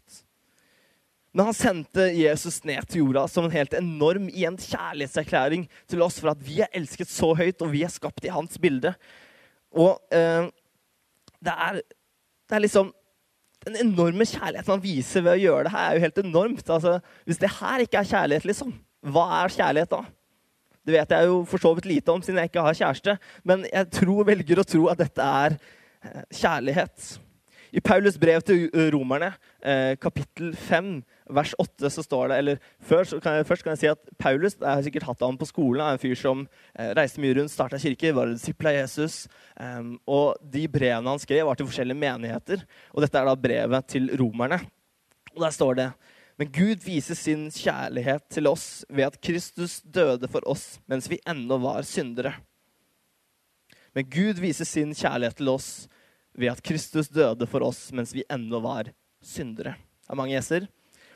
Men 1.38 1.52
han 1.52 1.54
sendte 1.54 2.08
Jesus 2.18 2.56
ned 2.66 2.88
til 2.90 3.04
jorda 3.04 3.22
som 3.30 3.44
en 3.46 3.52
helt 3.54 3.76
enorm 3.78 4.24
igjen 4.26 4.56
kjærlighetserklæring 4.58 5.68
til 5.86 6.00
oss 6.02 6.16
for 6.18 6.32
at 6.32 6.40
vi 6.42 6.56
er 6.64 6.72
elsket 6.74 7.12
så 7.12 7.28
høyt, 7.38 7.62
og 7.62 7.70
vi 7.70 7.84
er 7.86 7.92
skapt 7.94 8.26
i 8.26 8.32
hans 8.34 8.58
bilde. 8.58 8.90
Og 9.70 10.00
eh, 10.10 10.48
det, 11.38 11.54
er, 11.54 11.78
det 11.78 12.58
er 12.58 12.64
liksom 12.64 12.90
Den 13.68 13.76
enorme 13.84 14.26
kjærligheten 14.26 14.72
han 14.72 14.82
viser 14.82 15.22
ved 15.22 15.36
å 15.36 15.42
gjøre 15.44 15.68
det 15.68 15.74
her, 15.76 15.84
er 15.84 15.94
jo 15.94 16.04
helt 16.08 16.18
enormt. 16.24 16.74
Altså, 16.74 16.96
hvis 17.30 17.40
det 17.42 17.52
her 17.60 17.86
ikke 17.86 18.02
er 18.02 18.10
kjærlighet, 18.10 18.50
liksom, 18.50 18.74
hva 19.14 19.24
er 19.38 19.54
kjærlighet 19.54 19.94
da? 19.94 20.02
Det 20.86 20.94
vet 20.96 21.14
jeg 21.14 21.30
jo 21.30 21.40
for 21.46 21.62
så 21.62 21.72
vidt 21.78 21.88
lite 21.90 22.14
om, 22.14 22.22
siden 22.24 22.42
jeg 22.42 22.50
ikke 22.50 22.66
har 22.66 22.78
kjæreste. 22.82 23.16
Men 23.46 23.62
jeg 23.70 23.90
tror, 23.94 24.26
velger 24.26 24.62
å 24.62 24.66
tro 24.66 24.84
at 24.90 25.02
dette 25.02 25.30
er 25.44 25.54
eh, 25.54 26.22
kjærlighet. 26.34 27.10
I 27.72 27.80
Paulus 27.84 28.16
brev 28.18 28.40
til 28.46 28.68
romerne, 28.94 29.32
eh, 29.62 29.94
kapittel 30.00 30.54
5, 30.56 31.02
vers 31.36 31.54
8, 31.58 31.90
så 31.90 32.02
står 32.02 32.28
det 32.28 32.38
eller 32.38 32.58
Først 32.80 33.20
kan 33.22 33.36
jeg, 33.36 33.46
først 33.46 33.62
kan 33.62 33.74
jeg 33.74 33.78
si 33.78 33.90
at 33.90 33.98
Paulus 34.18 34.56
jeg 34.56 34.68
har 34.68 34.82
sikkert 34.82 35.08
hatt 35.10 35.20
ham 35.20 35.36
på 35.36 35.48
skolen. 35.48 35.82
er 35.84 35.92
en 35.92 36.02
fyr 36.02 36.16
som 36.16 36.46
eh, 36.78 36.94
reiste 36.96 37.20
mye 37.20 37.36
rundt, 37.36 37.52
starta 37.52 37.78
kirke, 37.78 38.14
var 38.14 38.32
disippel 38.32 38.70
av 38.70 38.78
Jesus. 38.80 39.28
Um, 39.60 39.98
og 40.06 40.36
de 40.40 40.66
brevene 40.68 41.10
han 41.10 41.20
skrev, 41.20 41.46
var 41.46 41.54
til 41.54 41.68
forskjellige 41.68 41.98
menigheter. 41.98 42.64
Og 42.94 43.02
dette 43.04 43.18
er 43.18 43.28
da 43.28 43.36
brevet 43.36 43.88
til 43.88 44.08
romerne. 44.16 44.62
Og 45.34 45.44
der 45.44 45.52
står 45.54 45.74
det 45.74 45.90
men 46.38 46.52
Gud 46.54 46.84
viser 46.86 47.18
sin 47.18 47.48
kjærlighet 47.50 48.28
til 48.30 48.46
oss 48.46 48.84
ved 48.86 49.08
at 49.08 49.16
Kristus 49.20 49.80
døde 49.82 50.28
for 50.30 50.46
oss 50.46 50.78
mens 50.86 51.08
vi 51.10 51.18
ennå 51.26 51.58
var 51.58 51.82
syndere. 51.82 52.36
Men 53.90 54.06
Gud 54.06 54.38
viser 54.38 54.68
sin 54.68 54.94
kjærlighet 54.94 55.40
til 55.40 55.50
oss 55.50 55.88
ved 56.38 56.54
at 56.54 56.62
Kristus 56.64 57.10
døde 57.10 57.48
for 57.50 57.66
oss 57.66 57.88
mens 57.94 58.14
vi 58.14 58.26
ennå 58.30 58.62
var 58.62 58.92
syndere. 59.24 59.74
Det 60.06 60.14
er 60.14 60.20
mange 60.20 60.36
gjesser. 60.36 60.68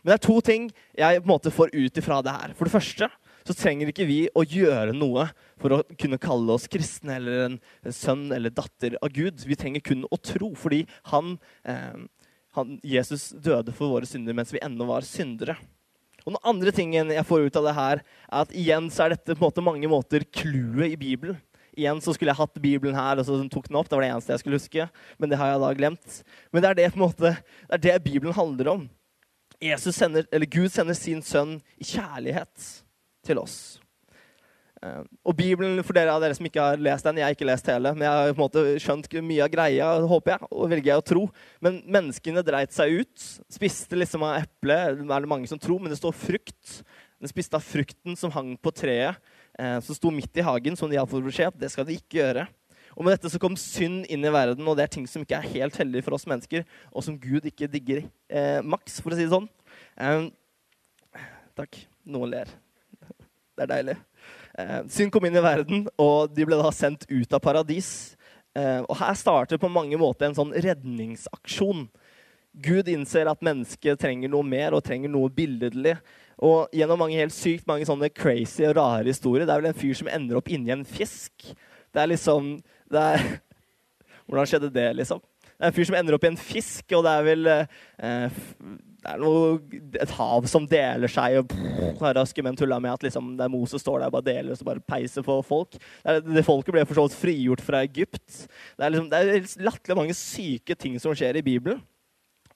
Men 0.03 0.11
det 0.11 0.17
er 0.19 0.27
to 0.27 0.39
ting 0.43 0.71
jeg 0.99 1.21
på 1.23 1.29
en 1.29 1.31
måte 1.31 1.55
får 1.55 1.75
ut 1.75 2.01
ifra 2.01 2.19
det 2.27 2.35
her. 2.35 2.55
For 2.59 2.67
det 2.67 2.75
første 2.75 3.09
så 3.43 3.55
trenger 3.59 3.91
ikke 3.91 4.07
vi 4.07 4.19
å 4.39 4.45
gjøre 4.47 4.95
noe 4.95 5.29
for 5.63 5.77
å 5.77 5.83
kunne 5.99 6.21
kalle 6.23 6.55
oss 6.55 6.69
kristne 6.71 7.17
eller 7.19 7.45
en 7.47 7.61
sønn 7.95 8.29
eller 8.35 8.55
datter 8.55 8.99
av 9.03 9.15
Gud. 9.15 9.43
Vi 9.47 9.59
trenger 9.59 9.83
kun 9.85 10.05
å 10.07 10.19
tro, 10.19 10.53
fordi 10.59 10.83
han, 11.11 11.37
eh, 11.65 12.03
han, 12.59 12.75
Jesus 12.87 13.31
døde 13.35 13.75
for 13.75 13.95
våre 13.95 14.11
synder 14.11 14.37
mens 14.37 14.55
vi 14.55 14.63
ennå 14.63 14.87
var 14.91 15.07
syndere. 15.07 15.57
Og 16.23 16.35
Den 16.35 16.43
andre 16.47 16.71
tingen 16.75 17.11
jeg 17.11 17.27
får 17.27 17.49
ut 17.49 17.57
av 17.59 17.65
det 17.67 17.79
her, 17.79 18.03
er 18.31 18.45
at 18.45 18.55
igjen 18.55 18.91
så 18.95 19.07
er 19.07 19.17
dette 19.17 19.35
på 19.35 19.43
måte 19.43 19.65
mange 19.65 19.91
måter 19.91 20.23
clouet 20.31 20.95
i 20.95 20.99
Bibelen. 20.99 21.41
Igjen 21.73 22.01
så 22.05 22.13
skulle 22.13 22.33
jeg 22.33 22.41
hatt 22.41 22.59
Bibelen 22.61 22.97
her, 22.97 23.21
og 23.21 23.25
så 23.27 23.39
tok 23.49 23.69
den 23.71 23.79
opp. 23.81 23.89
Det 23.89 23.97
var 23.97 24.05
det 24.05 24.11
eneste 24.13 24.35
jeg 24.35 24.43
skulle 24.43 24.61
huske. 24.61 24.89
Men 25.19 25.33
det 25.33 25.39
har 25.41 25.55
jeg 25.55 25.63
da 25.63 25.71
glemt. 25.79 26.19
Men 26.53 26.65
det 26.65 26.71
er 26.71 26.81
det, 26.83 26.89
måte, 27.01 27.37
det, 27.69 27.77
er 27.79 27.85
det 27.87 28.03
Bibelen 28.05 28.37
handler 28.37 28.75
om. 28.75 28.89
Sender, 29.79 30.27
Gud 30.51 30.73
sender 30.75 30.97
sin 30.99 31.23
sønn 31.23 31.61
i 31.81 31.87
kjærlighet 31.87 32.69
til 33.25 33.41
oss. 33.41 33.57
Eh, 34.83 35.03
og 35.23 35.37
Bibelen, 35.39 35.79
for 35.87 35.95
dere 35.95 36.13
av 36.13 36.23
dere 36.25 36.35
som 36.35 36.49
ikke 36.49 36.65
har 36.65 36.81
lest 36.83 37.07
den, 37.07 37.21
jeg 37.21 37.29
har 37.29 37.37
ikke 37.37 37.47
lest 37.47 37.69
hele, 37.71 37.93
men 37.95 38.05
jeg 38.05 38.19
har 38.19 38.33
på 38.33 38.41
en 38.41 38.43
måte 38.43 38.65
skjønt 38.83 39.07
mye 39.23 39.45
av 39.47 39.53
greia, 39.53 39.91
håper 40.11 40.35
jeg, 40.35 40.49
og 40.51 40.73
velger 40.73 40.91
jeg 40.91 41.03
å 41.03 41.07
tro. 41.13 41.23
Men 41.63 41.79
menneskene 41.87 42.43
dreit 42.47 42.75
seg 42.75 43.03
ut. 43.03 43.29
Spiste 43.55 43.99
liksom 43.99 44.27
av 44.27 44.41
eplet, 44.43 44.99
er 44.99 44.99
det 44.99 45.31
mange 45.31 45.49
som 45.51 45.63
tror, 45.63 45.79
men 45.81 45.95
det 45.95 46.01
står 46.03 46.17
frukt. 46.19 46.83
Den 47.23 47.31
spiste 47.31 47.57
av 47.57 47.63
frukten 47.63 48.19
som 48.19 48.35
hang 48.35 48.57
på 48.59 48.75
treet 48.75 49.23
som 49.85 49.97
sto 49.97 50.09
midt 50.15 50.39
i 50.41 50.45
hagen, 50.47 50.77
som 50.79 50.89
de 50.89 50.97
hadde 50.97 51.11
fått 51.11 51.27
beskjed 51.27 51.59
det 51.61 51.69
skal 51.69 51.85
de 51.85 51.99
ikke 52.01 52.23
gjøre. 52.23 52.47
Og 52.97 53.05
Med 53.05 53.17
dette 53.17 53.31
så 53.33 53.41
kom 53.41 53.57
synd 53.57 54.05
inn 54.13 54.25
i 54.25 54.33
verden, 54.33 54.67
og 54.69 54.77
det 54.77 54.85
er 54.85 54.93
ting 54.97 55.07
som 55.09 55.25
ikke 55.25 55.39
er 55.39 55.53
helt 55.55 55.77
heldig 55.81 56.03
for 56.05 56.17
oss 56.17 56.29
mennesker, 56.29 56.65
og 56.93 57.05
som 57.05 57.17
Gud 57.21 57.47
ikke 57.49 57.71
digger 57.73 58.05
eh, 58.29 58.61
maks, 58.65 59.01
for 59.01 59.15
å 59.15 59.19
si 59.19 59.25
det 59.25 59.33
sånn. 59.33 59.49
Eh, 59.97 60.29
takk. 61.59 61.81
Noen 62.13 62.33
ler. 62.35 62.51
Det 63.57 63.65
er 63.65 63.71
deilig. 63.71 63.97
Eh, 64.59 64.79
synd 64.93 65.13
kom 65.15 65.25
inn 65.29 65.39
i 65.39 65.45
verden, 65.45 65.87
og 66.01 66.33
de 66.35 66.45
ble 66.49 66.59
da 66.61 66.73
sendt 66.75 67.07
ut 67.09 67.37
av 67.37 67.41
paradis. 67.45 67.91
Eh, 68.59 68.81
og 68.83 68.97
Her 69.01 69.17
starter 69.17 69.61
på 69.61 69.71
mange 69.73 69.97
måter 70.01 70.29
en 70.29 70.37
sånn 70.37 70.53
redningsaksjon. 70.53 71.87
Gud 72.53 72.91
innser 72.93 73.31
at 73.31 73.45
mennesket 73.45 74.03
trenger 74.03 74.33
noe 74.33 74.45
mer 74.45 74.77
og 74.77 74.85
trenger 74.85 75.13
noe 75.13 75.33
billedlig. 75.33 75.95
Og 76.43 76.73
gjennom 76.75 76.99
mange 76.99 77.21
helt 77.21 77.35
sykt 77.35 77.69
mange 77.71 77.87
sånne 77.87 78.11
crazy 78.11 78.65
og 78.67 78.77
rare 78.81 79.07
historier. 79.07 79.47
Det 79.47 79.55
er 79.55 79.63
vel 79.63 79.71
en 79.71 79.83
fyr 79.83 79.99
som 79.99 80.11
ender 80.11 80.41
opp 80.41 80.51
inni 80.51 80.75
en 80.75 80.87
fisk. 80.87 81.53
Det 81.93 82.03
er 82.03 82.11
liksom 82.11 82.57
det 82.93 83.03
er, 83.13 83.29
Hvordan 84.27 84.49
skjedde 84.49 84.73
det, 84.75 84.89
liksom? 84.99 85.21
Det 85.53 85.69
er 85.69 85.71
en 85.71 85.77
fyr 85.77 85.87
som 85.87 85.97
ender 85.99 86.17
opp 86.17 86.25
i 86.27 86.33
en 86.33 86.41
fisk, 86.41 86.85
og 86.97 87.05
det 87.07 87.13
er 87.13 87.27
vel 87.27 87.49
eh, 87.53 88.49
det 89.03 89.11
er 89.11 89.19
noe, 89.19 89.57
et 89.99 90.15
hav 90.15 90.47
som 90.51 90.67
deler 90.71 91.11
seg, 91.11 91.41
og 91.43 92.03
raske 92.15 92.43
menn 92.45 92.59
tulla 92.59 92.79
med 92.83 92.95
at 92.95 93.07
liksom, 93.07 93.33
er 93.35 93.51
Moses 93.51 93.83
står 93.83 93.99
der 93.99 94.13
og 94.13 94.17
bare 94.17 94.29
deler 94.29 94.55
og 94.55 94.69
bare 94.69 94.85
peiser 94.87 95.27
på 95.27 95.41
folk. 95.47 95.75
Det, 95.75 95.83
er, 96.07 96.21
det 96.23 96.45
Folket 96.47 96.75
ble 96.77 96.85
for 96.87 96.99
så 96.99 97.07
vidt 97.09 97.19
frigjort 97.19 97.65
fra 97.67 97.83
Egypt. 97.87 98.45
Det 98.79 98.87
er, 98.87 98.95
liksom, 98.95 99.09
er 99.11 99.67
latterlig 99.67 99.99
mange 99.99 100.19
syke 100.19 100.79
ting 100.79 100.95
som 101.03 101.17
skjer 101.19 101.41
i 101.41 101.45
Bibelen. 101.47 101.83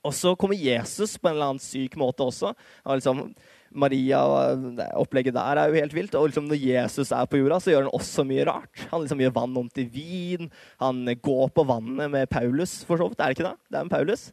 Og 0.07 0.15
så 0.15 0.37
kommer 0.39 0.55
Jesus 0.55 1.17
på 1.19 1.27
en 1.27 1.35
eller 1.35 1.51
annen 1.51 1.63
syk 1.63 1.97
måte 1.99 2.23
også. 2.23 2.53
Og 2.87 3.01
liksom, 3.01 3.25
Maria 3.71 4.23
og 4.27 4.81
opplegget 5.01 5.35
der 5.37 5.61
er 5.61 5.71
jo 5.71 5.81
helt 5.81 5.97
vilt. 5.97 6.15
Og 6.19 6.29
liksom 6.31 6.49
når 6.51 6.61
Jesus 6.63 7.13
er 7.15 7.29
på 7.31 7.41
jorda, 7.41 7.59
så 7.63 7.73
gjør 7.73 7.87
han 7.87 7.97
også 7.99 8.25
mye 8.29 8.47
rart. 8.49 8.87
Han 8.93 9.05
liksom 9.05 9.23
gjør 9.25 9.35
vann 9.37 9.59
om 9.63 9.69
til 9.73 9.89
vin. 9.93 10.51
Han 10.83 11.03
går 11.23 11.53
på 11.57 11.67
vannet 11.69 12.13
med 12.13 12.31
Paulus, 12.33 12.79
for 12.87 13.01
så 13.01 13.11
vidt. 13.11 13.21
Er 13.21 13.33
det 13.33 13.39
ikke 13.39 13.49
det? 13.49 13.57
Det 13.71 13.81
er 13.81 13.89
med 13.89 13.97
Paulus. 13.97 14.29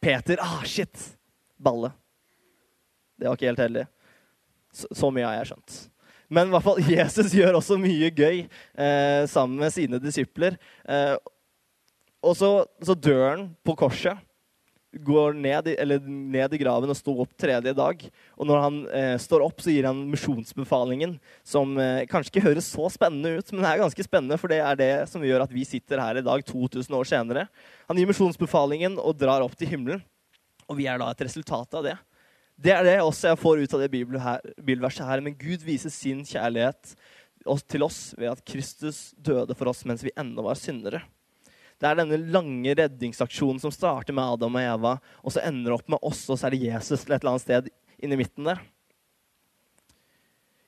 Peter 0.00 0.40
Ah, 0.40 0.62
shit! 0.64 1.06
Balle. 1.60 1.92
Det 3.20 3.28
var 3.28 3.36
ikke 3.36 3.50
helt 3.50 3.64
heldig. 3.66 3.86
Så, 4.72 4.88
så 4.96 5.10
mye 5.12 5.26
har 5.28 5.40
jeg 5.40 5.50
skjønt. 5.50 5.76
Men 6.30 6.48
i 6.48 6.54
hvert 6.54 6.64
fall, 6.64 6.80
Jesus 6.98 7.34
gjør 7.36 7.58
også 7.58 7.76
mye 7.80 8.08
gøy 8.14 8.44
eh, 8.46 9.22
sammen 9.28 9.60
med 9.60 9.74
sine 9.74 10.00
disipler. 10.00 10.56
Eh, 10.88 11.16
og 12.24 12.36
så, 12.36 12.50
så 12.84 12.94
dør 12.96 13.24
han 13.28 13.46
på 13.64 13.76
korset 13.80 14.20
går 14.92 15.36
ned 15.38 15.68
i, 15.70 15.74
ned 16.10 16.54
i, 16.54 16.58
graven 16.58 16.90
og 16.90 16.98
står 16.98 17.22
opp 17.22 17.34
tredje 17.38 17.72
dag. 17.76 18.02
Og 18.34 18.48
når 18.48 18.62
han 18.64 18.78
eh, 18.96 19.14
står 19.22 19.44
opp, 19.44 19.62
så 19.62 19.70
gir 19.70 19.86
han 19.86 20.02
misjonsbefalingen, 20.10 21.16
som 21.46 21.76
eh, 21.78 22.02
kanskje 22.10 22.34
ikke 22.34 22.46
høres 22.48 22.70
så 22.72 22.88
spennende 22.90 23.36
ut, 23.38 23.52
men 23.54 23.62
det 23.62 23.70
er 23.70 23.82
ganske 23.84 24.06
spennende, 24.06 24.38
for 24.40 24.50
det 24.50 24.60
er 24.64 24.80
det 24.80 24.92
som 25.12 25.24
gjør 25.24 25.46
at 25.46 25.54
vi 25.54 25.66
sitter 25.68 26.02
her 26.02 26.18
i 26.18 26.26
dag 26.26 26.44
2000 26.46 26.98
år 26.98 27.10
senere. 27.12 27.46
Han 27.90 28.00
gir 28.00 28.10
misjonsbefalingen 28.10 28.98
og 28.98 29.18
drar 29.20 29.46
opp 29.46 29.54
til 29.58 29.70
himmelen. 29.70 30.02
Og 30.70 30.78
vi 30.78 30.86
er 30.86 31.00
da 31.02 31.10
et 31.10 31.26
resultat 31.26 31.78
av 31.78 31.86
det. 31.86 31.96
Det 32.60 32.74
er 32.74 32.84
det 32.86 32.98
også 33.00 33.30
jeg 33.30 33.40
får 33.40 33.62
ut 33.62 33.74
av 33.74 33.82
det 33.82 33.90
bibelverset 33.94 35.06
her. 35.06 35.22
Men 35.24 35.38
Gud 35.38 35.64
viser 35.66 35.90
sin 35.90 36.20
kjærlighet 36.28 36.92
til 37.70 37.86
oss 37.86 38.12
ved 38.18 38.30
at 38.34 38.44
Kristus 38.46 39.10
døde 39.16 39.56
for 39.56 39.72
oss 39.72 39.82
mens 39.88 40.04
vi 40.04 40.12
ennå 40.18 40.44
var 40.44 40.58
syndere. 40.60 41.00
Det 41.80 41.88
er 41.88 41.96
denne 41.96 42.18
lange 42.28 42.74
redningsaksjonen 42.76 43.60
som 43.62 43.72
starter 43.72 44.12
med 44.16 44.36
Adam 44.36 44.58
og 44.58 44.66
Eva, 44.74 44.96
og 45.24 45.32
så 45.32 45.40
ender 45.48 45.78
opp 45.78 45.88
med 45.88 46.02
oss, 46.04 46.26
og 46.28 46.36
så 46.36 46.48
er 46.48 46.54
det 46.54 46.66
Jesus 46.66 47.06
et 47.06 47.14
eller 47.14 47.32
annet 47.32 47.46
sted 47.46 47.70
inni 48.00 48.18
midten 48.20 48.50
der. 48.50 48.60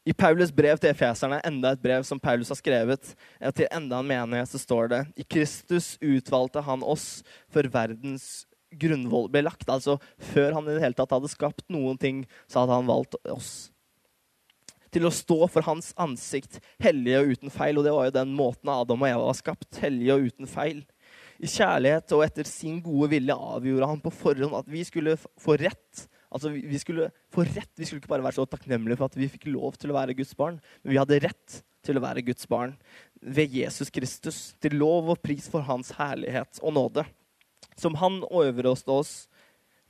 I 0.02 0.14
Paulus 0.18 0.50
brev 0.50 0.80
til 0.82 0.90
efeserne, 0.90 1.38
enda 1.46 1.76
et 1.76 1.82
brev 1.82 2.02
som 2.02 2.18
Paulus 2.18 2.48
har 2.50 2.58
skrevet 2.58 3.12
til 3.54 3.68
enda 3.68 4.00
en 4.00 4.08
menighet, 4.08 4.50
så 4.50 4.58
står 4.58 4.88
det 4.90 5.02
i 5.20 5.26
Kristus 5.28 5.94
utvalgte 6.02 6.64
han 6.66 6.82
oss 6.82 7.20
før 7.52 7.68
verdens 7.70 8.48
grunnvoll 8.82 9.28
ble 9.30 9.44
lagt. 9.46 9.68
Altså 9.70 9.98
før 10.32 10.56
han 10.56 10.66
i 10.66 10.74
det 10.74 10.82
hele 10.82 10.98
tatt 10.98 11.12
hadde 11.14 11.30
skapt 11.30 11.68
noen 11.70 12.00
ting, 12.02 12.24
så 12.50 12.64
hadde 12.64 12.80
han 12.80 12.90
valgt 12.90 13.14
oss. 13.30 13.52
Til 14.92 15.06
å 15.08 15.14
stå 15.14 15.38
for 15.48 15.64
hans 15.68 15.92
ansikt, 16.00 16.58
hellige 16.82 17.22
og 17.22 17.36
uten 17.36 17.54
feil. 17.54 17.78
Og 17.78 17.86
det 17.86 17.94
var 17.94 18.08
jo 18.08 18.16
den 18.18 18.34
måten 18.36 18.72
Adam 18.72 19.06
og 19.06 19.08
Eva 19.08 19.28
var 19.28 19.38
skapt, 19.38 19.70
hellige 19.84 20.16
og 20.16 20.32
uten 20.32 20.50
feil. 20.50 20.82
I 21.42 21.50
kjærlighet 21.50 22.12
og 22.14 22.22
etter 22.22 22.46
sin 22.46 22.78
gode 22.84 23.08
vilje 23.16 23.34
avgjorde 23.34 23.88
han 23.90 24.02
på 24.02 24.12
forhånd 24.14 24.54
at 24.60 24.68
vi 24.70 24.84
skulle 24.86 25.16
få 25.18 25.56
rett. 25.58 26.04
Altså, 26.32 26.52
vi 26.54 26.78
skulle 26.78 27.08
få 27.34 27.44
rett. 27.48 27.72
Vi 27.76 27.88
skulle 27.88 28.00
ikke 28.00 28.12
bare 28.12 28.24
være 28.24 28.38
så 28.38 28.46
takknemlige 28.48 29.00
for 29.00 29.10
at 29.10 29.18
vi 29.18 29.30
fikk 29.32 29.48
lov 29.50 29.74
til 29.80 29.90
å 29.92 29.98
være 29.98 30.14
Guds 30.16 30.36
barn, 30.38 30.60
men 30.82 30.94
vi 30.94 31.00
hadde 31.00 31.20
rett 31.26 31.58
til 31.82 31.98
å 31.98 32.04
være 32.04 32.22
Guds 32.22 32.46
barn 32.46 32.76
ved 33.22 33.54
Jesus 33.54 33.90
Kristus, 33.90 34.38
til 34.62 34.78
lov 34.78 35.10
og 35.12 35.22
pris 35.22 35.48
for 35.50 35.66
hans 35.66 35.92
herlighet 35.98 36.62
og 36.62 36.76
nåde. 36.78 37.04
Som 37.74 37.98
han 37.98 38.22
overraste 38.30 38.94
oss 38.94 39.12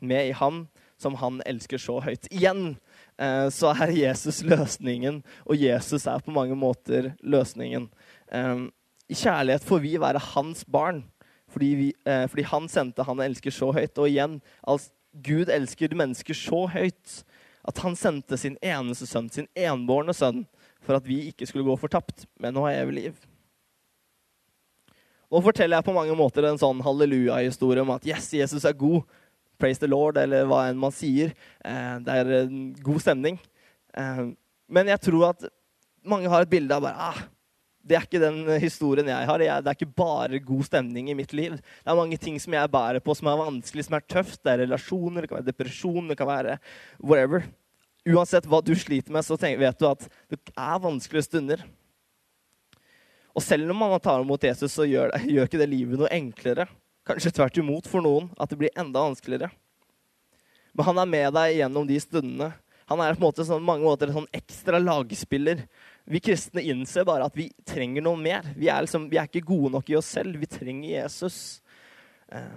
med 0.01 0.31
i 0.31 0.37
ham, 0.37 0.67
som 0.97 1.17
han 1.21 1.41
elsker 1.47 1.81
så 1.83 1.99
høyt. 2.03 2.29
Igjen 2.33 2.77
eh, 3.21 3.49
så 3.53 3.73
er 3.75 3.93
Jesus 3.95 4.43
løsningen, 4.47 5.21
og 5.45 5.59
Jesus 5.59 6.07
er 6.09 6.23
på 6.25 6.35
mange 6.35 6.57
måter 6.59 7.13
løsningen. 7.21 7.89
Eh, 8.33 8.69
I 9.13 9.19
kjærlighet 9.19 9.67
får 9.67 9.83
vi 9.85 9.99
være 10.01 10.23
hans 10.33 10.65
barn. 10.65 11.05
Fordi, 11.53 11.71
vi, 11.79 11.89
eh, 12.09 12.25
fordi, 12.31 12.47
han 12.49 12.69
sendte 12.73 13.05
han 13.07 13.21
elsker 13.21 13.55
så 13.55 13.71
høyt. 13.77 13.99
Og 13.99 14.09
igjen, 14.09 14.41
altså, 14.63 14.93
Gud 15.13 15.53
elsker 15.53 15.93
mennesker 15.93 16.37
så 16.37 16.65
høyt 16.73 17.19
at 17.69 17.79
han 17.85 17.95
sendte 17.99 18.39
sin 18.41 18.57
eneste 18.65 19.07
sønn, 19.07 19.29
sin 19.31 19.47
enbårne 19.55 20.15
sønn, 20.17 20.47
for 20.83 20.99
at 20.99 21.07
vi 21.07 21.29
ikke 21.31 21.47
skulle 21.47 21.69
gå 21.69 21.77
fortapt, 21.79 22.25
men 22.43 22.57
å 22.59 22.65
ha 22.67 22.73
evig 22.75 22.97
liv. 22.97 23.21
Nå 25.33 25.41
forteller 25.45 25.79
jeg 25.79 25.87
på 25.87 25.95
mange 25.97 26.17
måter 26.19 26.45
en 26.45 26.61
sånn 26.61 26.83
halleluja-historie 26.85 27.85
om 27.85 27.93
at 27.95 28.05
yes, 28.09 28.33
Jesus 28.37 28.67
er 28.69 28.77
god. 28.77 29.07
Praise 29.61 29.81
the 29.81 29.89
Lord, 29.89 30.19
eller 30.21 30.49
hva 30.49 30.67
enn 30.69 30.81
man 30.81 30.93
sier. 30.93 31.33
Eh, 31.65 31.95
det 32.05 32.17
er 32.19 32.33
en 32.43 32.59
god 32.83 33.05
stemning. 33.05 33.39
Eh, 33.97 34.25
men 34.73 34.91
jeg 34.91 35.01
tror 35.07 35.31
at 35.31 35.47
mange 36.05 36.29
har 36.29 36.45
et 36.45 36.53
bilde 36.53 36.77
av 36.77 36.85
bare 36.85 37.13
ah, 37.13 37.23
det 37.83 37.97
er 37.99 38.05
ikke 38.07 38.21
den 38.23 38.45
historien 38.63 39.09
jeg 39.11 39.27
har. 39.29 39.43
Det 39.43 39.71
er 39.71 39.75
ikke 39.75 39.97
bare 39.99 40.39
god 40.43 40.67
stemning 40.69 41.11
i 41.11 41.17
mitt 41.19 41.35
liv. 41.35 41.57
Det 41.59 41.91
er 41.91 41.99
mange 41.99 42.19
ting 42.21 42.39
som 42.41 42.55
jeg 42.55 42.71
bærer 42.71 43.03
på 43.03 43.15
som 43.19 43.31
er 43.31 43.41
vanskelig, 43.41 43.87
som 43.89 43.99
er 43.99 44.07
tøft. 44.07 44.39
Det 44.43 44.53
er 44.53 44.63
relasjoner, 44.63 45.25
det 45.25 45.31
kan 45.33 45.41
være 45.41 45.51
depresjon, 45.51 46.09
det 46.11 46.19
kan 46.21 46.31
være 46.31 46.57
whatever. 47.03 47.49
Uansett 48.07 48.47
hva 48.51 48.63
du 48.63 48.75
sliter 48.79 49.15
med, 49.15 49.27
så 49.27 49.39
vet 49.39 49.79
du 49.79 49.89
at 49.91 50.07
det 50.31 50.39
er 50.55 50.83
vanskelige 50.83 51.27
stunder. 51.27 51.67
Og 53.33 53.43
selv 53.43 53.71
om 53.73 53.79
man 53.83 53.99
tar 54.03 54.23
imot 54.23 54.45
Jesus, 54.45 54.75
så 54.75 54.87
gjør, 54.87 55.13
det, 55.15 55.27
gjør 55.33 55.49
ikke 55.49 55.61
det 55.63 55.71
livet 55.71 56.01
noe 56.01 56.11
enklere. 56.13 56.69
Kanskje 57.09 57.33
tvert 57.35 57.59
imot 57.59 57.89
for 57.91 58.05
noen, 58.05 58.29
at 58.39 58.51
det 58.51 58.59
blir 58.61 58.75
enda 58.79 59.03
vanskeligere. 59.09 59.51
Men 60.73 60.87
han 60.89 61.01
er 61.03 61.09
med 61.15 61.35
deg 61.37 61.57
gjennom 61.59 61.89
de 61.89 61.99
stundene. 62.01 62.53
Han 62.91 63.01
er 63.01 63.17
på 63.17 63.25
måte 63.25 63.47
sånn, 63.47 63.65
mange 63.65 63.87
måter 63.87 64.11
en 64.11 64.21
sånn 64.21 64.35
ekstra 64.37 64.81
lagspiller 64.83 65.63
vi 66.05 66.21
kristne 66.21 66.63
innser 66.67 67.07
bare 67.07 67.27
at 67.29 67.37
vi 67.39 67.49
trenger 67.69 68.03
noe 68.05 68.19
mer. 68.19 68.47
Vi 68.57 68.69
er, 68.69 68.83
liksom, 68.85 69.09
vi 69.11 69.19
er 69.21 69.29
ikke 69.29 69.45
gode 69.53 69.73
nok 69.77 69.91
i 69.93 69.97
oss 69.99 70.11
selv. 70.17 70.39
Vi 70.41 70.49
trenger 70.51 70.89
Jesus. 70.91 71.37
Eh, 72.33 72.57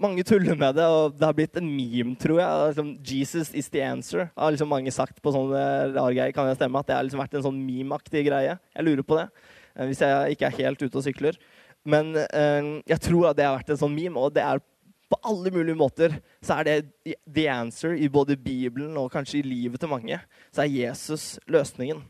mange 0.00 0.24
tuller 0.28 0.56
med 0.56 0.76
det, 0.76 0.84
og 0.84 1.16
det 1.16 1.24
har 1.24 1.36
blitt 1.36 1.56
en 1.60 1.68
meme, 1.68 2.16
tror 2.20 2.40
jeg. 2.40 2.70
Liksom, 2.70 2.90
'Jesus 3.04 3.52
is 3.54 3.68
the 3.68 3.80
answer' 3.80 4.28
har 4.36 4.50
liksom 4.50 4.68
mange 4.68 4.92
sagt 4.92 5.22
på 5.22 5.32
sånne 5.32 5.94
rare 5.96 6.14
greier. 6.14 6.32
Kan 6.32 6.48
det 6.48 6.56
stemme? 6.56 6.78
At 6.78 6.86
det 6.86 6.96
har 6.96 7.04
liksom 7.04 7.20
vært 7.20 7.34
en 7.34 7.46
sånn 7.48 7.60
meme-aktig 7.64 8.26
greie. 8.28 8.58
Jeg 8.76 8.84
lurer 8.84 9.02
på 9.02 9.16
det, 9.16 9.28
eh, 9.76 9.86
hvis 9.86 10.00
jeg 10.00 10.36
ikke 10.36 10.46
er 10.46 10.58
helt 10.64 10.82
ute 10.82 10.96
og 10.96 11.04
sykler. 11.04 11.36
Men 11.84 12.16
eh, 12.16 12.82
jeg 12.86 13.00
tror 13.00 13.30
at 13.30 13.36
det 13.36 13.44
har 13.44 13.58
vært 13.58 13.70
en 13.70 13.82
sånn 13.84 13.94
meme, 13.94 14.16
og 14.16 14.34
det 14.34 14.42
er 14.42 14.60
på 15.08 15.18
alle 15.22 15.52
mulige 15.54 15.78
måter 15.78 16.20
så 16.42 16.58
er 16.58 16.64
det 16.64 17.16
the 17.32 17.46
answer 17.48 17.94
i 17.94 18.08
både 18.08 18.36
Bibelen 18.36 18.96
og 18.96 19.12
kanskje 19.12 19.38
i 19.38 19.46
livet 19.46 19.80
til 19.80 19.88
mange. 19.88 20.18
Så 20.50 20.64
er 20.64 20.72
Jesus 20.72 21.38
løsningen. 21.46 22.02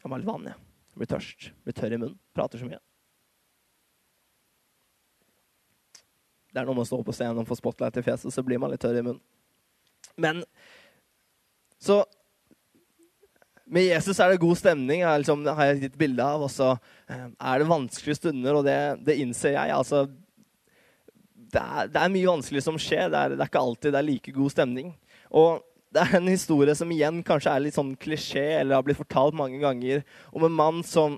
Jeg 0.00 0.08
må 0.08 0.16
ha 0.16 0.20
litt 0.20 0.30
vann, 0.30 0.46
jeg. 0.48 0.70
Jeg 0.90 1.02
blir 1.02 1.10
tørst. 1.10 1.50
Jeg 1.50 1.66
blir 1.66 1.76
tørr 1.76 1.96
i 1.96 1.98
munnen. 2.00 2.20
Prater 2.36 2.60
så 2.60 2.68
mye. 2.68 2.80
Det 6.50 6.58
er 6.58 6.66
noe 6.66 6.74
med 6.74 6.82
å 6.82 6.88
stå 6.88 7.02
på 7.06 7.14
scenen 7.14 7.42
og 7.42 7.48
få 7.48 7.58
spotlight 7.58 8.00
i 8.00 8.04
fjeset, 8.04 8.32
så 8.34 8.42
blir 8.42 8.58
man 8.58 8.72
litt 8.72 8.82
tørr 8.82 8.98
i 8.98 9.04
munnen. 9.04 9.20
Men 10.20 10.42
så 11.80 12.02
Med 13.70 13.84
Jesus 13.86 14.18
er 14.18 14.32
det 14.32 14.40
god 14.42 14.58
stemning, 14.58 15.04
jeg 15.04 15.20
liksom, 15.22 15.44
har 15.46 15.68
jeg 15.68 15.84
gitt 15.84 15.98
bilde 16.00 16.24
av. 16.26 16.42
Og 16.42 16.50
så 16.50 16.72
eh, 17.06 17.28
er 17.30 17.60
det 17.62 17.68
vanskelige 17.70 18.18
stunder, 18.18 18.56
og 18.58 18.64
det, 18.66 18.74
det 19.06 19.14
innser 19.22 19.54
jeg. 19.54 19.70
Altså, 19.70 20.00
det 21.54 21.62
er, 21.62 21.92
det 21.92 22.00
er, 22.00 22.10
mye 22.10 22.32
vanskelig 22.32 22.64
som 22.64 22.80
skjer. 22.82 23.12
Det 23.12 23.20
er, 23.20 23.36
det 23.36 23.44
er 23.44 23.52
ikke 23.52 23.62
alltid 23.62 23.94
det 23.94 24.00
er 24.00 24.08
like 24.08 24.34
god 24.34 24.54
stemning. 24.56 24.90
Og 25.30 25.62
det 25.90 26.04
er 26.04 26.16
en 26.20 26.30
historie 26.30 26.74
som 26.78 26.90
igjen 26.94 27.20
kanskje 27.26 27.52
er 27.52 27.64
litt 27.64 27.76
sånn 27.76 27.96
klisjé, 28.00 28.44
eller 28.60 28.78
har 28.78 28.86
blitt 28.86 29.00
fortalt 29.00 29.36
mange 29.36 29.58
ganger, 29.62 30.04
om 30.30 30.46
en 30.46 30.54
mann 30.54 30.82
som, 30.86 31.16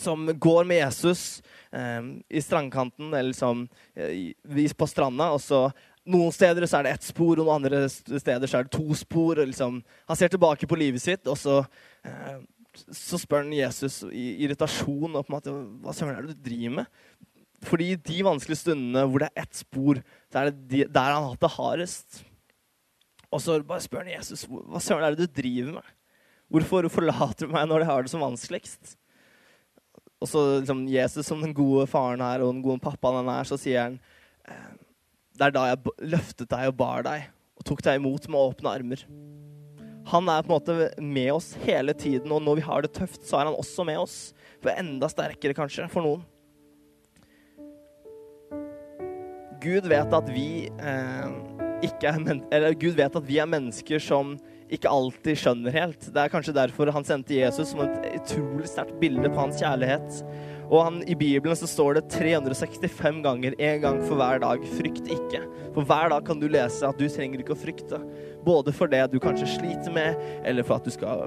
som 0.00 0.26
går 0.28 0.68
med 0.68 0.82
Jesus 0.82 1.40
eh, 1.72 2.12
i 2.28 2.42
strandkanten, 2.44 3.14
eller 3.16 3.36
som 3.36 3.64
eh, 3.96 4.34
på 4.76 4.90
stranda. 4.90 5.32
og 5.32 5.40
så 5.44 5.68
Noen 6.06 6.30
steder 6.30 6.68
så 6.70 6.78
er 6.78 6.86
det 6.86 6.90
ett 6.94 7.06
spor, 7.08 7.32
og 7.34 7.48
noen 7.48 7.64
andre 7.64 7.86
steder 7.90 8.46
så 8.46 8.60
er 8.60 8.68
det 8.68 8.76
to 8.76 8.94
spor. 8.94 9.40
og 9.40 9.48
liksom, 9.48 9.80
Han 10.06 10.18
ser 10.18 10.30
tilbake 10.30 10.68
på 10.68 10.78
livet 10.78 11.02
sitt, 11.02 11.26
og 11.26 11.34
så, 11.40 11.64
eh, 12.06 12.36
så 12.94 13.18
spør 13.18 13.42
han 13.42 13.56
Jesus 13.56 14.04
i 14.12 14.44
irritasjon 14.44 15.16
og 15.16 15.24
på 15.24 15.32
en 15.32 15.38
måte, 15.38 15.56
hva 15.82 15.96
søren 15.96 16.14
er 16.14 16.28
det 16.28 16.36
du 16.36 16.46
driver 16.50 16.76
med. 16.82 16.86
Fordi 17.66 17.94
de 17.96 18.22
vanskelige 18.22 18.60
stundene 18.60 19.02
hvor 19.08 19.24
det 19.24 19.32
er 19.32 19.42
ett 19.42 19.58
spor, 19.58 19.98
så 20.30 20.44
er 20.44 20.52
det 20.52 20.68
de, 20.70 20.84
der 20.84 21.10
han 21.10 21.24
har 21.24 21.30
hatt 21.32 21.42
det 21.42 21.54
hardest. 21.56 22.22
Og 23.36 23.42
så 23.44 23.58
bare 23.60 23.84
spør 23.84 24.06
han 24.06 24.14
Jesus 24.14 24.46
hva 24.48 24.80
søren 24.80 25.04
er 25.04 25.16
det 25.16 25.26
du 25.26 25.40
driver 25.42 25.78
med. 25.78 25.94
Hvorfor 26.52 26.86
forlater 26.88 27.44
du 27.44 27.52
meg 27.52 27.66
når 27.68 27.82
jeg 27.82 27.90
har 27.90 28.06
det 28.06 28.12
som 28.12 28.24
vanskeligst? 28.24 28.94
Og 30.22 30.30
så 30.30 30.42
liksom, 30.62 30.86
Jesus 30.88 31.28
som 31.28 31.42
den 31.44 31.52
gode 31.56 31.84
faren 31.90 32.22
her 32.24 32.40
og 32.40 32.54
den 32.54 32.62
gode 32.64 32.80
pappaen 32.80 33.20
han 33.20 33.32
er, 33.34 33.48
så 33.48 33.58
sier 33.60 33.82
han 33.82 33.98
eh, 34.48 34.70
det 35.36 35.50
er 35.50 35.52
da 35.52 35.66
jeg 35.68 35.96
løftet 36.14 36.48
deg 36.48 36.70
og 36.70 36.78
bar 36.78 37.04
deg 37.04 37.26
og 37.56 37.66
tok 37.68 37.82
deg 37.84 37.98
imot 38.00 38.28
med 38.30 38.40
åpne 38.40 38.72
armer. 38.72 39.02
Han 40.06 40.30
er 40.30 40.46
på 40.46 40.52
en 40.52 40.54
måte 40.54 41.02
med 41.02 41.32
oss 41.34 41.50
hele 41.64 41.92
tiden, 41.98 42.30
og 42.32 42.40
når 42.46 42.60
vi 42.60 42.64
har 42.68 42.84
det 42.84 42.92
tøft, 42.94 43.24
så 43.26 43.40
er 43.40 43.50
han 43.50 43.58
også 43.58 43.84
med 43.88 43.98
oss. 43.98 44.16
For 44.62 44.70
enda 44.70 45.08
sterkere, 45.10 45.56
kanskje, 45.56 45.88
for 45.90 46.06
noen. 46.06 46.22
Gud 49.60 49.88
vet 49.90 50.14
at 50.14 50.30
vi 50.30 50.68
eh, 50.68 51.55
ikke 51.84 52.08
er 52.10 52.20
men 52.22 52.44
Eller 52.54 52.76
Gud 52.78 52.96
vet 52.96 53.16
at 53.18 53.26
vi 53.26 53.40
er 53.42 53.50
mennesker 53.50 54.00
som 54.02 54.36
ikke 54.72 54.90
alltid 54.90 55.38
skjønner 55.38 55.74
helt. 55.74 56.08
Det 56.10 56.18
er 56.18 56.30
kanskje 56.32 56.54
derfor 56.56 56.90
han 56.94 57.06
sendte 57.06 57.36
Jesus 57.36 57.70
som 57.70 57.84
et 57.84 58.16
utrolig 58.18 58.66
sterkt 58.70 58.96
bilde 59.02 59.28
på 59.30 59.38
hans 59.38 59.60
kjærlighet. 59.62 60.22
Og 60.66 60.80
han, 60.82 60.96
i 61.06 61.14
Bibelen 61.14 61.54
så 61.58 61.68
står 61.70 62.00
det 62.00 62.08
365 62.16 63.20
ganger, 63.22 63.54
én 63.62 63.78
gang 63.84 64.00
for 64.02 64.18
hver 64.18 64.40
dag, 64.42 64.64
frykt 64.78 65.06
ikke. 65.06 65.44
For 65.76 65.86
hver 65.86 66.10
dag 66.10 66.26
kan 66.26 66.40
du 66.42 66.48
lese 66.50 66.88
at 66.88 66.98
du 66.98 67.06
trenger 67.06 67.42
ikke 67.42 67.54
å 67.54 67.60
frykte. 67.60 68.00
Både 68.46 68.74
for 68.74 68.90
det 68.90 69.04
du 69.12 69.20
kanskje 69.22 69.52
sliter 69.54 69.94
med, 69.94 70.18
eller 70.42 70.66
for 70.66 70.80
at 70.80 70.88
du 70.88 70.94
skal 70.94 71.22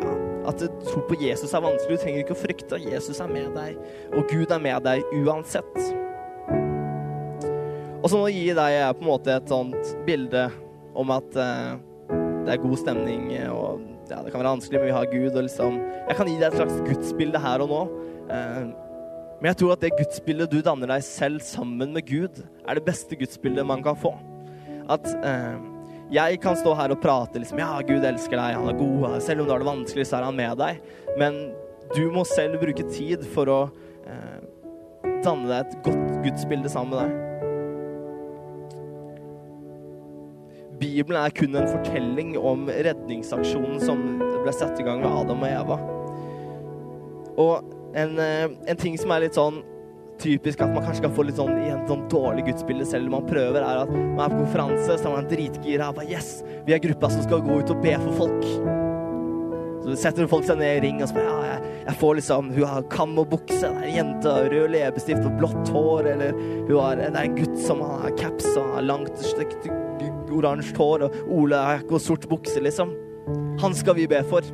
ja, 0.00 0.16
At 0.50 0.58
du 0.58 0.66
tror 0.88 1.06
på 1.06 1.20
Jesus 1.22 1.54
er 1.54 1.62
vanskelig. 1.62 2.00
Du 2.00 2.02
trenger 2.02 2.24
ikke 2.24 2.34
å 2.34 2.42
frykte. 2.42 2.82
Jesus 2.82 3.22
er 3.22 3.30
med 3.30 3.54
deg, 3.54 3.78
og 4.10 4.26
Gud 4.32 4.50
er 4.50 4.66
med 4.66 4.82
deg 4.88 5.06
uansett. 5.22 6.05
Og 8.06 8.10
så 8.12 8.18
må 8.20 8.28
jeg 8.30 8.38
gi 8.38 8.50
deg 8.54 8.76
på 8.94 9.02
en 9.02 9.08
måte 9.08 9.32
et 9.34 9.48
sånt 9.50 9.88
bilde 10.06 10.44
om 10.94 11.08
at 11.10 11.38
eh, 11.42 11.72
det 12.46 12.52
er 12.54 12.60
god 12.62 12.78
stemning, 12.78 13.24
og 13.50 13.80
ja, 14.06 14.20
det 14.22 14.30
kan 14.30 14.44
være 14.44 14.52
vanskelig, 14.52 14.78
men 14.78 14.86
vi 14.86 14.94
har 14.94 15.08
Gud. 15.10 15.32
Og 15.32 15.42
liksom, 15.48 15.80
jeg 16.06 16.14
kan 16.20 16.30
gi 16.30 16.36
deg 16.38 16.46
et 16.46 16.60
slags 16.60 16.84
gudsbilde 16.86 17.40
her 17.42 17.64
og 17.64 17.72
nå. 17.74 17.80
Eh, 18.30 18.60
men 19.40 19.50
jeg 19.50 19.58
tror 19.58 19.74
at 19.74 19.82
det 19.82 19.90
gudsbildet 19.98 20.54
du 20.54 20.60
danner 20.62 20.94
deg 20.94 21.02
selv 21.02 21.42
sammen 21.42 21.98
med 21.98 22.06
Gud, 22.06 22.38
er 22.62 22.78
det 22.78 22.86
beste 22.86 23.18
gudsbildet 23.18 23.66
man 23.66 23.82
kan 23.82 23.98
få. 23.98 24.14
At 24.86 25.10
eh, 25.18 25.58
jeg 26.14 26.38
kan 26.46 26.62
stå 26.62 26.78
her 26.78 26.94
og 26.94 27.02
prate 27.02 27.42
liksom, 27.42 27.58
ja, 27.58 27.74
Gud 27.90 28.06
elsker 28.06 28.38
deg, 28.38 28.60
han 28.62 28.70
er 28.70 28.82
god, 28.84 29.18
selv 29.18 29.42
om 29.42 29.50
du 29.50 29.56
har 29.56 29.66
det 29.66 29.72
vanskelig, 29.72 30.06
så 30.06 30.20
er 30.20 30.30
han 30.30 30.38
med 30.38 30.62
deg. 30.62 30.78
Men 31.18 31.42
du 31.90 32.04
må 32.14 32.22
selv 32.38 32.62
bruke 32.62 32.86
tid 32.86 33.26
for 33.34 33.50
å 33.50 33.60
danne 35.26 35.50
deg 35.50 35.64
et 35.64 35.80
godt 35.82 36.20
gudsbilde 36.22 36.70
sammen 36.70 36.94
med 36.94 37.02
deg. 37.02 37.25
Bibelen 40.80 41.18
er 41.20 41.32
kun 41.36 41.56
en 41.56 41.68
fortelling 41.70 42.34
om 42.38 42.66
redningsaksjonen 42.68 43.80
som 43.80 44.02
ble 44.20 44.52
satt 44.54 44.80
i 44.80 44.84
gang 44.86 45.00
ved 45.04 45.12
Adam 45.12 45.44
og 45.46 45.48
Eva. 45.48 45.78
Og 47.36 47.72
en, 47.96 48.18
eh, 48.18 48.48
en 48.68 48.76
ting 48.76 48.98
som 49.00 49.12
er 49.14 49.24
litt 49.24 49.38
sånn 49.38 49.62
typisk 50.20 50.62
at 50.64 50.72
man 50.72 50.84
kanskje 50.84 51.04
kan 51.04 51.14
få 51.16 51.26
litt 51.28 51.36
sånn 51.36 51.52
i 51.60 51.68
en 51.72 51.84
sånn 51.88 52.06
dårlig 52.12 52.46
gudsbilde 52.48 52.86
selv 52.88 53.10
om 53.10 53.18
man 53.18 53.28
prøver, 53.28 53.60
er 53.60 53.82
at 53.84 53.92
man 53.92 54.24
er 54.24 54.32
på 54.32 54.42
konferanse, 54.44 54.96
så 54.96 55.10
er 55.10 55.16
man 55.18 55.30
dritgira. 55.30 55.92
Yes, 56.08 56.42
vi 56.66 56.76
er 56.76 56.82
gruppa 56.82 57.10
som 57.12 57.24
skal 57.24 57.44
gå 57.44 57.60
ut 57.60 57.72
og 57.72 57.82
be 57.84 57.96
for 58.00 58.24
folk. 58.24 58.46
Så 59.86 59.96
setter 60.00 60.26
folk 60.26 60.46
seg 60.48 60.58
ned 60.58 60.78
i 60.78 60.84
ring 60.88 61.02
og 61.04 61.10
spør 61.12 61.28
ja, 61.28 61.34
jeg, 61.46 61.74
jeg 61.84 61.98
får 62.00 62.16
liksom 62.18 62.48
Hun 62.56 62.64
har 62.66 62.86
kam 62.90 63.12
og 63.22 63.28
bukse, 63.30 63.60
det 63.60 63.68
er 63.70 63.84
en 63.84 63.94
jente 64.00 64.32
rød 64.50 64.72
leppestift 64.74 65.28
og 65.28 65.36
blått 65.38 65.70
hår, 65.70 66.08
eller 66.16 66.40
hun 66.66 66.78
har, 66.80 66.96
det 67.04 67.12
er 67.12 67.28
en 67.28 67.38
gutt 67.38 67.60
som 67.62 67.84
har 67.84 68.16
caps 68.18 68.48
og 68.56 68.72
har 68.74 68.88
langt, 68.88 69.20
stygt 69.22 69.68
oransje 70.34 70.76
hår 70.78 71.06
og 71.08 71.18
olajakke 71.40 71.98
og 71.98 72.02
sort 72.02 72.28
bukse, 72.30 72.60
liksom. 72.62 72.94
Han 73.62 73.74
skal 73.74 73.96
vi 73.98 74.06
be 74.10 74.22
for. 74.30 74.46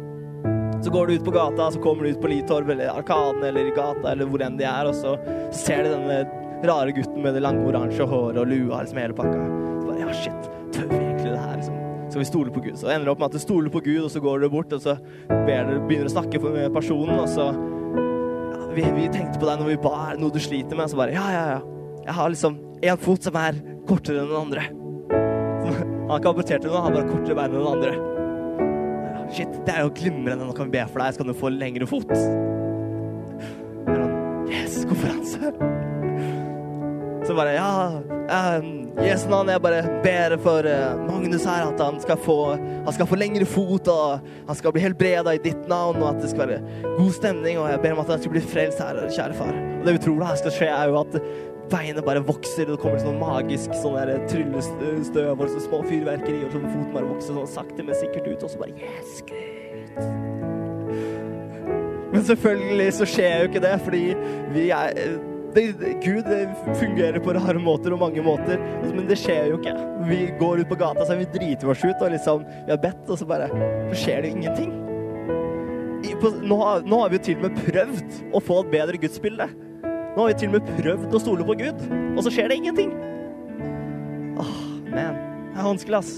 Så 0.82 0.90
går 0.90 1.06
du 1.06 1.14
ut 1.14 1.24
på 1.24 1.34
gata, 1.34 1.70
så 1.70 1.80
kommer 1.80 2.04
du 2.04 2.10
ut 2.10 2.20
på 2.20 2.30
Litorv 2.32 2.70
eller 2.70 2.90
Arkaden 2.90 3.44
eller 3.46 3.70
gata 3.76 4.12
eller 4.12 4.26
hvor 4.26 4.42
enn 4.42 4.56
de 4.58 4.66
er, 4.66 4.88
og 4.90 4.96
så 4.98 5.14
ser 5.54 5.84
du 5.84 5.92
denne 5.92 6.24
rare 6.66 6.94
gutten 6.94 7.22
med 7.22 7.36
det 7.36 7.42
lange 7.44 7.62
oransje 7.68 8.06
håret 8.06 8.40
og 8.42 8.50
lua, 8.50 8.80
liksom 8.82 8.98
hele 8.98 9.14
pakka. 9.14 9.44
Så 9.78 9.86
bare 9.86 10.00
ja, 10.02 10.16
shit, 10.16 10.50
tør 10.74 10.88
vi 10.90 10.98
egentlig 10.98 11.30
det 11.30 11.44
her, 11.44 11.54
liksom? 11.60 11.78
Skal 12.08 12.24
vi 12.24 12.28
stole 12.28 12.54
på 12.54 12.64
Gud? 12.64 12.74
Så 12.80 12.90
ender 12.90 13.06
det 13.06 13.14
opp 13.14 13.22
med 13.22 13.30
at 13.30 13.38
du 13.38 13.42
stoler 13.44 13.72
på 13.72 13.84
Gud, 13.86 14.02
og 14.02 14.10
så 14.10 14.20
går 14.20 14.42
du 14.42 14.48
bort, 14.52 14.74
og 14.74 14.82
så 14.82 14.96
du, 14.98 15.32
begynner 15.46 16.10
å 16.10 16.16
snakke 16.16 16.42
med 16.42 16.74
personen, 16.74 17.14
og 17.14 17.30
så 17.30 17.48
ja, 17.52 18.66
vi, 18.74 18.86
vi, 18.98 19.08
tenkte 19.14 19.38
på 19.38 19.48
deg 19.48 19.62
når 19.62 19.72
vi 19.72 19.80
ba, 19.86 19.96
er 20.08 20.18
det 20.18 20.24
noe 20.26 20.34
du 20.34 20.42
sliter 20.42 20.78
med? 20.78 20.90
Så 20.90 20.98
bare 20.98 21.14
ja, 21.14 21.24
ja, 21.30 21.44
ja. 21.56 21.62
Jeg 22.02 22.18
har 22.18 22.34
liksom 22.34 22.58
én 22.82 22.98
fot 22.98 23.22
som 23.22 23.38
er 23.38 23.58
kortere 23.86 24.24
enn 24.24 24.32
den 24.32 24.40
andre. 24.42 24.66
Han 26.12 26.18
har 26.18 26.26
ikke 26.26 26.32
amputert 26.34 26.64
noe, 26.66 26.76
han 26.76 26.82
har 26.84 26.92
bare 26.92 27.08
kortere 27.08 27.34
bein 27.38 27.54
enn 27.54 27.62
den 27.62 27.68
andre. 27.72 27.92
Shit, 29.32 29.52
det 29.64 29.72
er 29.72 29.86
jo 29.86 29.92
glimrende. 29.96 30.44
Nå 30.44 30.52
kan 30.52 30.68
vi 30.68 30.74
be 30.74 30.82
for 30.90 31.00
deg, 31.00 31.14
så 31.14 31.22
kan 31.22 31.30
du 31.30 31.38
få 31.38 31.48
lengre 31.54 31.86
fot. 31.88 32.10
Yes, 34.52 34.74
konferanse. 34.90 35.54
Så 37.24 37.36
bare 37.38 37.54
Ja, 37.56 37.70
um, 38.58 38.68
Jesu 39.00 39.24
navn, 39.32 39.48
jeg 39.54 39.62
bare 39.64 39.80
ber 40.04 40.34
for 40.44 40.68
uh, 40.68 41.00
Magnus 41.06 41.46
her 41.48 41.70
at 41.70 41.80
han 41.80 41.96
skal, 42.02 42.20
få, 42.20 42.36
han 42.58 42.92
skal 42.92 43.08
få 43.08 43.16
lengre 43.16 43.48
fot, 43.48 43.88
og 43.88 44.28
han 44.50 44.58
skal 44.58 44.76
bli 44.76 44.84
helbreda 44.84 45.32
i 45.32 45.40
ditt 45.40 45.64
navn, 45.70 46.02
og 46.02 46.10
at 46.10 46.20
det 46.20 46.34
skal 46.34 46.44
være 46.44 46.92
god 46.98 47.16
stemning, 47.16 47.56
og 47.62 47.70
jeg 47.72 47.80
ber 47.86 47.96
om 47.96 48.04
at 48.04 48.12
han 48.12 48.20
skal 48.20 48.36
bli 48.36 48.44
frelst 48.52 48.84
her, 48.84 49.00
kjære 49.08 49.40
far. 49.40 49.56
Og 49.78 49.88
det 49.88 49.96
vi 49.96 50.04
tror 50.10 50.20
da 50.26 50.36
skal 50.42 50.56
skje, 50.58 50.68
er 50.76 50.92
jo 50.92 51.00
at 51.06 51.16
veiene 51.72 52.04
bare 52.04 52.22
vokser, 52.26 52.68
og 52.68 52.76
det 52.76 52.82
kommer 52.84 53.02
sånn 53.02 53.20
magisk 53.20 53.74
sånn 53.80 53.98
der 53.98 54.22
tryllestøv 54.30 55.40
og 55.40 55.48
så 55.50 55.64
små 55.66 55.82
fyrverkeri, 55.88 56.44
og 56.46 56.54
sånn 56.54 56.68
foten 56.68 56.94
bare 56.94 57.10
vokser 57.10 57.38
sånn 57.38 57.50
sakte, 57.50 57.82
men 57.82 57.98
sikkert 57.98 58.28
ut, 58.28 58.46
og 58.46 58.52
så 58.52 58.62
bare 58.62 58.76
Yes, 58.76 59.22
Gud. 59.28 59.42
Men 62.12 62.24
selvfølgelig 62.28 62.88
så 62.98 63.08
skjer 63.08 63.36
jo 63.40 63.50
ikke 63.50 63.62
det, 63.64 63.76
fordi 63.86 64.02
vi 64.52 64.66
er 64.76 64.96
det, 65.52 65.64
Gud 66.00 66.28
fungerer 66.80 67.18
på 67.20 67.34
rare 67.36 67.60
måter 67.60 67.92
og 67.92 68.00
mange 68.00 68.22
måter, 68.24 68.60
men 68.84 69.04
det 69.08 69.18
skjer 69.20 69.50
jo 69.50 69.58
ikke. 69.58 69.74
Vi 70.08 70.20
går 70.40 70.62
ut 70.62 70.70
på 70.70 70.78
gata, 70.80 71.04
så 71.08 71.16
vi 71.18 71.28
driter 71.32 71.72
oss 71.72 71.84
ut, 71.84 71.98
og 72.00 72.14
liksom 72.14 72.46
Vi 72.46 72.72
har 72.72 72.80
bedt, 72.80 73.04
og 73.08 73.20
så 73.20 73.28
bare 73.28 73.50
Så 73.90 74.04
skjer 74.04 74.24
det 74.24 74.32
ingenting. 74.32 74.72
På, 76.22 76.30
nå, 76.30 76.56
nå, 76.86 76.98
har 77.00 77.10
vi 77.10 77.18
jo 77.18 77.22
til 77.26 77.40
og 77.40 77.44
med 77.48 77.60
prøvd 77.66 78.18
å 78.34 78.40
få 78.42 78.60
et 78.62 78.72
bedre 78.72 78.98
gudsbilde. 79.02 79.48
Nå 80.12 80.20
har 80.20 80.28
vi 80.28 80.36
til 80.42 80.50
og 80.52 80.58
med 80.58 80.74
prøvd 80.76 81.14
å 81.16 81.22
stole 81.22 81.44
på 81.48 81.56
Gud, 81.62 81.86
og 82.12 82.20
så 82.24 82.32
skjer 82.34 82.52
det 82.52 82.60
ingenting. 82.60 82.92
Åh, 84.42 84.58
man. 84.92 85.16
Det 85.52 85.60
er 85.60 85.68
vanskelig, 85.68 85.98
ass. 86.02 86.12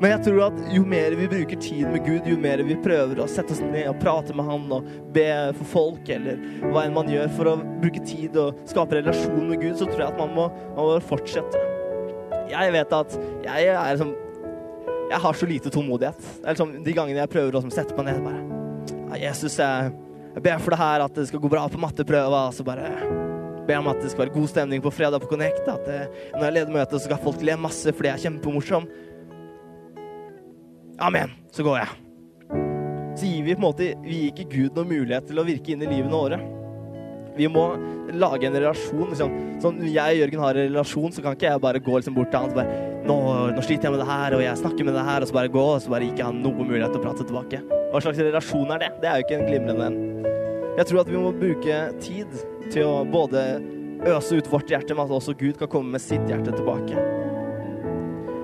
Men 0.00 0.10
jeg 0.10 0.24
tror 0.26 0.40
at 0.48 0.56
jo 0.74 0.82
mer 0.90 1.14
vi 1.14 1.28
bruker 1.30 1.60
tid 1.62 1.86
med 1.86 2.02
Gud, 2.02 2.26
jo 2.26 2.38
mer 2.40 2.62
vi 2.66 2.74
prøver 2.82 3.20
å 3.22 3.28
sette 3.30 3.54
oss 3.54 3.62
ned 3.62 3.86
og 3.92 4.00
prate 4.02 4.34
med 4.34 4.48
Han 4.48 4.66
og 4.74 4.88
be 5.14 5.28
for 5.60 5.70
folk, 5.76 6.10
eller 6.10 6.40
hva 6.72 6.82
enn 6.82 6.96
man 6.96 7.10
gjør 7.10 7.30
for 7.36 7.52
å 7.52 7.54
bruke 7.82 8.02
tid 8.06 8.34
og 8.40 8.58
skape 8.70 8.98
relasjon 8.98 9.46
med 9.46 9.62
Gud, 9.62 9.76
så 9.78 9.86
tror 9.86 10.02
jeg 10.02 10.10
at 10.10 10.18
man 10.18 10.34
må, 10.34 10.48
man 10.74 10.90
må 10.90 10.98
fortsette. 11.06 11.62
Jeg 12.50 12.74
vet 12.74 12.92
at 12.92 13.14
jeg 13.46 13.70
er 13.72 13.94
liksom 13.94 14.12
Jeg 15.04 15.20
har 15.20 15.36
så 15.36 15.46
lite 15.46 15.70
tålmodighet. 15.70 16.18
Det 16.18 16.44
er 16.48 16.56
liksom 16.56 16.70
de 16.84 16.92
gangene 16.96 17.20
jeg 17.20 17.30
prøver 17.30 17.56
å 17.58 17.62
sette 17.70 17.94
meg 17.96 18.10
ned 18.10 18.24
bare 18.24 19.20
Jesus, 19.20 19.58
jeg 19.60 19.92
jeg 20.34 20.42
ber 20.42 20.62
for 20.62 20.74
det 20.74 20.80
her 20.80 21.04
at 21.04 21.14
det 21.14 21.28
skal 21.30 21.42
gå 21.42 21.50
bra 21.52 21.64
på 21.70 21.78
matteprøva, 21.78 22.48
så 22.54 22.66
bare 22.66 22.90
ber 23.68 23.80
om 23.80 23.90
at 23.92 24.00
det 24.02 24.10
skal 24.12 24.26
være 24.26 24.34
god 24.34 24.50
stemning 24.50 24.82
på 24.84 24.92
fredag 24.92 25.22
på 25.22 25.30
Connect. 25.30 25.66
At 25.70 25.84
det, 25.86 26.00
når 26.34 26.46
jeg 26.48 26.56
leder 26.58 26.74
møtet, 26.74 26.96
så 26.98 27.06
skal 27.06 27.22
folk 27.22 27.44
le 27.44 27.56
masse 27.60 27.94
fordi 27.94 28.10
jeg 28.10 28.18
er 28.18 28.24
kjempemorsom. 28.26 28.88
Amen. 31.02 31.34
Så 31.54 31.66
går 31.66 31.80
jeg. 31.82 32.00
Så 33.14 33.30
gir 33.30 33.44
vi 33.46 33.54
på 33.54 33.60
en 33.60 33.62
måte 33.62 33.92
Vi 34.02 34.16
gir 34.24 34.30
ikke 34.32 34.50
Gud 34.50 34.78
noen 34.78 34.90
mulighet 34.90 35.28
til 35.28 35.38
å 35.38 35.46
virke 35.46 35.74
inn 35.74 35.84
i 35.86 35.90
livene 35.90 36.18
våre. 36.18 36.40
Vi 37.34 37.46
må 37.50 37.64
lage 38.14 38.46
en 38.46 38.58
relasjon. 38.58 39.08
Liksom. 39.10 39.38
Sånn 39.62 39.80
jeg 39.86 40.16
og 40.16 40.20
Jørgen 40.22 40.42
har 40.44 40.58
en 40.58 40.68
relasjon, 40.70 41.14
så 41.14 41.22
kan 41.22 41.38
ikke 41.38 41.48
jeg 41.50 41.62
bare 41.62 41.82
gå 41.82 41.96
liksom 41.98 42.18
bort 42.18 42.30
til 42.34 42.42
han 42.42 42.52
og 42.52 42.58
bare 42.58 42.82
nå, 43.04 43.16
nå, 43.54 43.62
sliter 43.64 43.88
jeg 43.88 43.94
med 43.94 44.00
det 44.00 44.08
her, 44.08 44.36
og 44.36 44.42
jeg 44.44 44.60
snakker 44.62 44.86
med 44.86 44.96
det 44.96 45.04
her, 45.04 45.22
og 45.22 45.28
så 45.28 45.36
bare 45.36 45.52
gå, 45.52 45.64
og 45.74 45.82
så 45.84 45.92
bare 45.92 46.08
ikke 46.08 46.24
ha 46.24 46.34
noen 46.34 46.70
mulighet 46.70 46.94
til 46.94 47.02
å 47.02 47.04
prate 47.04 47.26
tilbake. 47.26 47.62
Hva 47.92 48.02
slags 48.02 48.22
relasjon 48.22 48.74
er 48.74 48.86
det? 48.86 48.92
Det 49.02 49.10
er 49.10 49.20
jo 49.20 49.26
ikke 49.26 49.40
en 49.40 49.48
glimrende 49.50 49.88
en. 49.90 50.13
Jeg 50.74 50.88
tror 50.88 51.04
at 51.04 51.10
vi 51.10 51.18
må 51.20 51.30
bruke 51.30 51.74
tid 52.02 52.32
til 52.72 52.88
å 52.88 53.04
både 53.06 53.42
øse 54.10 54.40
ut 54.40 54.48
vårt 54.50 54.72
hjerte, 54.72 54.94
men 54.96 55.06
at 55.06 55.12
også 55.14 55.36
Gud 55.38 55.58
kan 55.60 55.70
komme 55.70 55.94
med 55.94 56.02
sitt 56.02 56.24
hjerte 56.26 56.50
tilbake. 56.50 56.98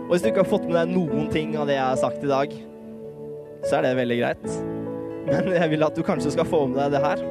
Og 0.07 0.13
hvis 0.15 0.23
du 0.23 0.31
ikke 0.31 0.45
har 0.45 0.53
fått 0.53 0.69
med 0.69 0.77
deg 0.79 0.93
noen 0.95 1.27
ting 1.31 1.57
av 1.59 1.67
det 1.67 1.75
jeg 1.77 1.89
har 1.89 1.99
sagt 1.99 2.23
i 2.23 2.31
dag, 2.31 2.55
så 3.67 3.77
er 3.79 3.85
det 3.85 3.99
veldig 3.99 4.21
greit. 4.23 4.47
Men 5.27 5.51
jeg 5.57 5.73
vil 5.75 5.87
at 5.87 5.99
du 5.99 6.07
kanskje 6.07 6.33
skal 6.37 6.49
få 6.49 6.65
med 6.71 6.79
deg 6.81 6.95
det 6.95 7.03
her. 7.05 7.27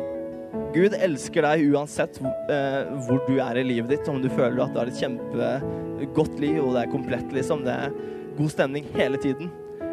Gud 0.76 0.94
elsker 1.00 1.48
deg 1.48 1.64
uansett 1.72 2.20
eh, 2.52 2.92
hvor 3.08 3.24
du 3.26 3.40
er 3.42 3.58
i 3.58 3.66
livet 3.66 3.96
ditt. 3.96 4.12
Om 4.12 4.20
du 4.22 4.30
føler 4.30 4.62
at 4.66 4.76
du 4.76 4.82
har 4.82 4.92
et 4.92 5.00
kjempegodt 5.00 6.38
liv, 6.44 6.60
og 6.62 6.76
det 6.76 6.84
er 6.84 6.92
komplett, 6.92 7.32
liksom. 7.34 7.64
Det 7.66 7.74
er 7.88 7.96
god 8.38 8.54
stemning 8.54 8.92
hele 9.00 9.20
tiden. 9.22 9.50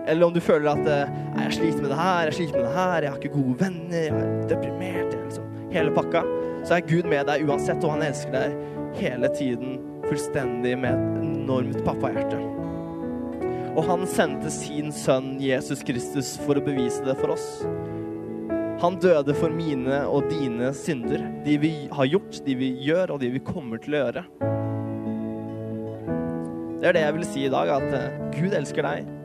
Eller 0.07 0.27
om 0.27 0.35
du 0.35 0.41
føler 0.41 0.71
at 0.71 0.89
eh, 0.91 1.15
jeg 1.43 1.57
sliter 1.59 1.83
med 1.83 1.91
det 1.91 1.99
her, 1.99 2.29
jeg 2.29 2.39
sliter 2.39 2.61
med 2.61 2.67
det 2.69 2.75
her, 2.77 3.03
jeg 3.03 3.13
har 3.13 3.23
ikke 3.23 3.35
gode 3.35 3.57
venner, 3.65 3.97
jeg 3.99 4.13
er 4.15 4.45
deprimert, 4.53 5.17
liksom. 5.17 5.49
hele 5.73 5.95
pakka, 5.97 6.23
så 6.67 6.77
er 6.77 6.87
Gud 6.87 7.09
med 7.11 7.27
deg 7.27 7.47
uansett, 7.47 7.83
og 7.83 7.97
han 7.97 8.07
elsker 8.07 8.37
deg 8.37 9.01
hele 9.01 9.31
tiden 9.35 9.81
fullstendig 10.07 10.77
med 10.79 10.95
et 10.95 11.25
enormt 11.25 11.83
pappahjerte. 11.87 12.39
Og 13.77 13.83
han 13.91 14.07
sendte 14.09 14.51
sin 14.55 14.95
sønn 14.95 15.35
Jesus 15.43 15.83
Kristus 15.85 16.37
for 16.47 16.57
å 16.57 16.65
bevise 16.65 17.03
det 17.05 17.19
for 17.19 17.35
oss. 17.35 17.49
Han 18.81 18.99
døde 19.01 19.35
for 19.37 19.53
mine 19.53 20.03
og 20.07 20.31
dine 20.31 20.71
synder. 20.77 21.23
De 21.45 21.59
vi 21.61 21.73
har 21.93 22.09
gjort, 22.09 22.41
de 22.47 22.57
vi 22.57 22.71
gjør, 22.87 23.17
og 23.17 23.21
de 23.25 23.33
vi 23.35 23.43
kommer 23.45 23.83
til 23.83 23.97
å 23.97 24.05
gjøre. 24.05 24.25
Det 26.77 26.91
er 26.91 26.97
det 26.97 27.05
jeg 27.07 27.17
vil 27.19 27.29
si 27.29 27.47
i 27.49 27.53
dag, 27.53 27.73
at 27.73 27.95
eh, 27.97 28.19
Gud 28.37 28.57
elsker 28.57 28.85
deg. 28.85 29.16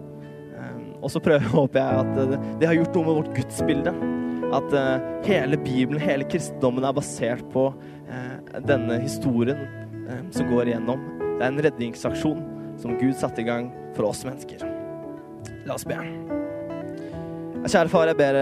Og 1.02 1.12
så 1.12 1.22
prøver, 1.24 1.48
håper 1.58 1.82
jeg 1.82 2.06
at 2.06 2.32
det, 2.32 2.42
det 2.62 2.70
har 2.70 2.78
gjort 2.78 2.98
noe 2.98 3.08
med 3.08 3.20
vårt 3.22 3.36
gudsbilde. 3.38 3.94
At 4.52 4.74
uh, 4.76 5.04
hele 5.24 5.60
Bibelen, 5.64 6.02
hele 6.02 6.28
kristendommen 6.28 6.86
er 6.88 6.96
basert 6.96 7.44
på 7.54 7.70
uh, 7.72 8.62
denne 8.68 8.98
historien 9.00 9.62
eh, 10.04 10.26
som 10.36 10.50
går 10.52 10.68
igjennom. 10.74 11.00
Det 11.22 11.46
er 11.46 11.48
en 11.48 11.62
redningsaksjon 11.64 12.42
som 12.82 12.98
Gud 13.00 13.16
satte 13.16 13.40
i 13.40 13.48
gang 13.48 13.70
for 13.96 14.10
oss 14.10 14.26
mennesker. 14.28 14.66
La 15.70 15.78
oss 15.78 15.88
be. 15.88 15.96
Kjære 17.64 17.88
far, 17.94 18.12
jeg 18.12 18.20
ber, 18.20 18.42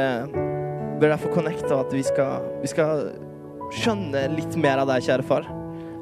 ber 0.98 1.14
deg 1.14 1.22
for 1.22 1.36
Connect 1.36 1.68
og 1.70 1.84
at 1.84 1.94
vi 1.94 2.02
skal, 2.08 2.50
vi 2.64 2.72
skal 2.74 3.06
skjønne 3.76 4.26
litt 4.34 4.58
mer 4.58 4.82
av 4.82 4.90
deg, 4.90 5.06
kjære 5.06 5.28
far. 5.30 5.46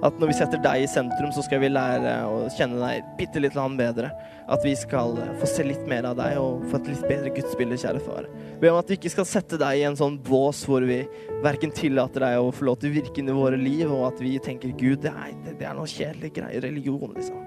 At 0.06 0.20
når 0.22 0.30
vi 0.30 0.36
setter 0.38 0.60
deg 0.62 0.84
i 0.84 0.90
sentrum, 0.90 1.32
så 1.34 1.42
skal 1.42 1.62
vi 1.64 1.72
lære 1.72 2.12
å 2.30 2.44
kjenne 2.54 2.78
deg 2.78 3.06
bitte 3.18 3.42
litt 3.42 3.56
bedre. 3.80 4.12
At 4.48 4.62
vi 4.64 4.76
skal 4.78 5.18
få 5.40 5.50
se 5.50 5.66
litt 5.66 5.88
mer 5.90 6.06
av 6.06 6.20
deg 6.20 6.38
og 6.38 6.68
få 6.70 6.78
et 6.78 6.92
litt 6.92 7.08
bedre 7.10 7.34
gudsbilde, 7.34 7.80
kjære 7.82 8.04
far. 8.06 8.28
Be 8.62 8.70
om 8.70 8.78
at 8.78 8.90
vi 8.90 9.00
ikke 9.00 9.12
skal 9.16 9.26
sette 9.26 9.58
deg 9.58 9.80
i 9.80 9.88
en 9.90 9.98
sånn 9.98 10.20
bås 10.22 10.64
hvor 10.70 10.86
vi 10.86 11.02
verken 11.44 11.74
tillater 11.74 12.28
deg 12.28 12.38
å 12.40 12.54
få 12.54 12.70
lov 12.70 12.78
til 12.82 12.92
å 12.92 12.98
virke 13.00 13.24
inn 13.24 13.34
i 13.34 13.38
våre 13.38 13.58
liv, 13.58 13.90
og 13.90 14.12
at 14.12 14.22
vi 14.22 14.38
tenker 14.38 14.76
Gud, 14.78 15.02
det 15.08 15.16
er, 15.16 15.34
det 15.50 15.66
er 15.66 15.76
noe 15.78 15.90
kjedelig 15.90 16.36
greier, 16.38 16.62
religion, 16.62 17.10
liksom. 17.18 17.42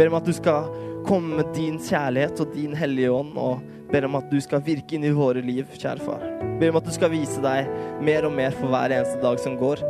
Ber 0.00 0.08
om 0.08 0.16
at 0.16 0.26
du 0.26 0.32
skal 0.32 0.72
komme 1.04 1.42
med 1.42 1.52
din 1.56 1.76
kjærlighet 1.76 2.40
og 2.40 2.56
din 2.56 2.72
hellige 2.76 3.12
ånd, 3.12 3.36
og 3.36 3.60
ber 3.92 4.08
om 4.08 4.16
at 4.16 4.32
du 4.32 4.40
skal 4.40 4.64
virke 4.64 4.96
inn 4.96 5.04
i 5.04 5.12
våre 5.12 5.44
liv, 5.44 5.68
kjære 5.76 6.04
far. 6.08 6.24
Ber 6.60 6.72
om 6.72 6.80
at 6.80 6.88
du 6.88 6.92
skal 6.94 7.12
vise 7.12 7.40
deg 7.44 7.68
mer 8.04 8.24
og 8.28 8.32
mer 8.36 8.56
for 8.56 8.72
hver 8.72 8.96
eneste 8.96 9.20
dag 9.20 9.40
som 9.42 9.60
går. 9.60 9.84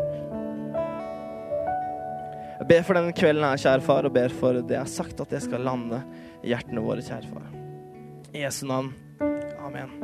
Jeg 2.60 2.68
ber 2.68 2.82
for 2.84 2.98
denne 2.98 3.14
kvelden 3.16 3.46
her, 3.46 3.56
kjære 3.56 3.84
far, 3.86 4.04
og 4.04 4.12
ber 4.12 4.32
for 4.36 4.58
det 4.60 4.76
jeg 4.76 4.82
har 4.82 4.90
sagt, 4.92 5.20
at 5.24 5.32
det 5.32 5.40
skal 5.46 5.64
lande 5.64 6.02
i 6.44 6.52
hjertene 6.52 6.84
våre, 6.84 7.00
kjære 7.00 7.32
far. 7.32 7.48
I 8.36 8.44
Jesu 8.44 8.66
navn. 8.68 8.92
Amen. 9.64 9.96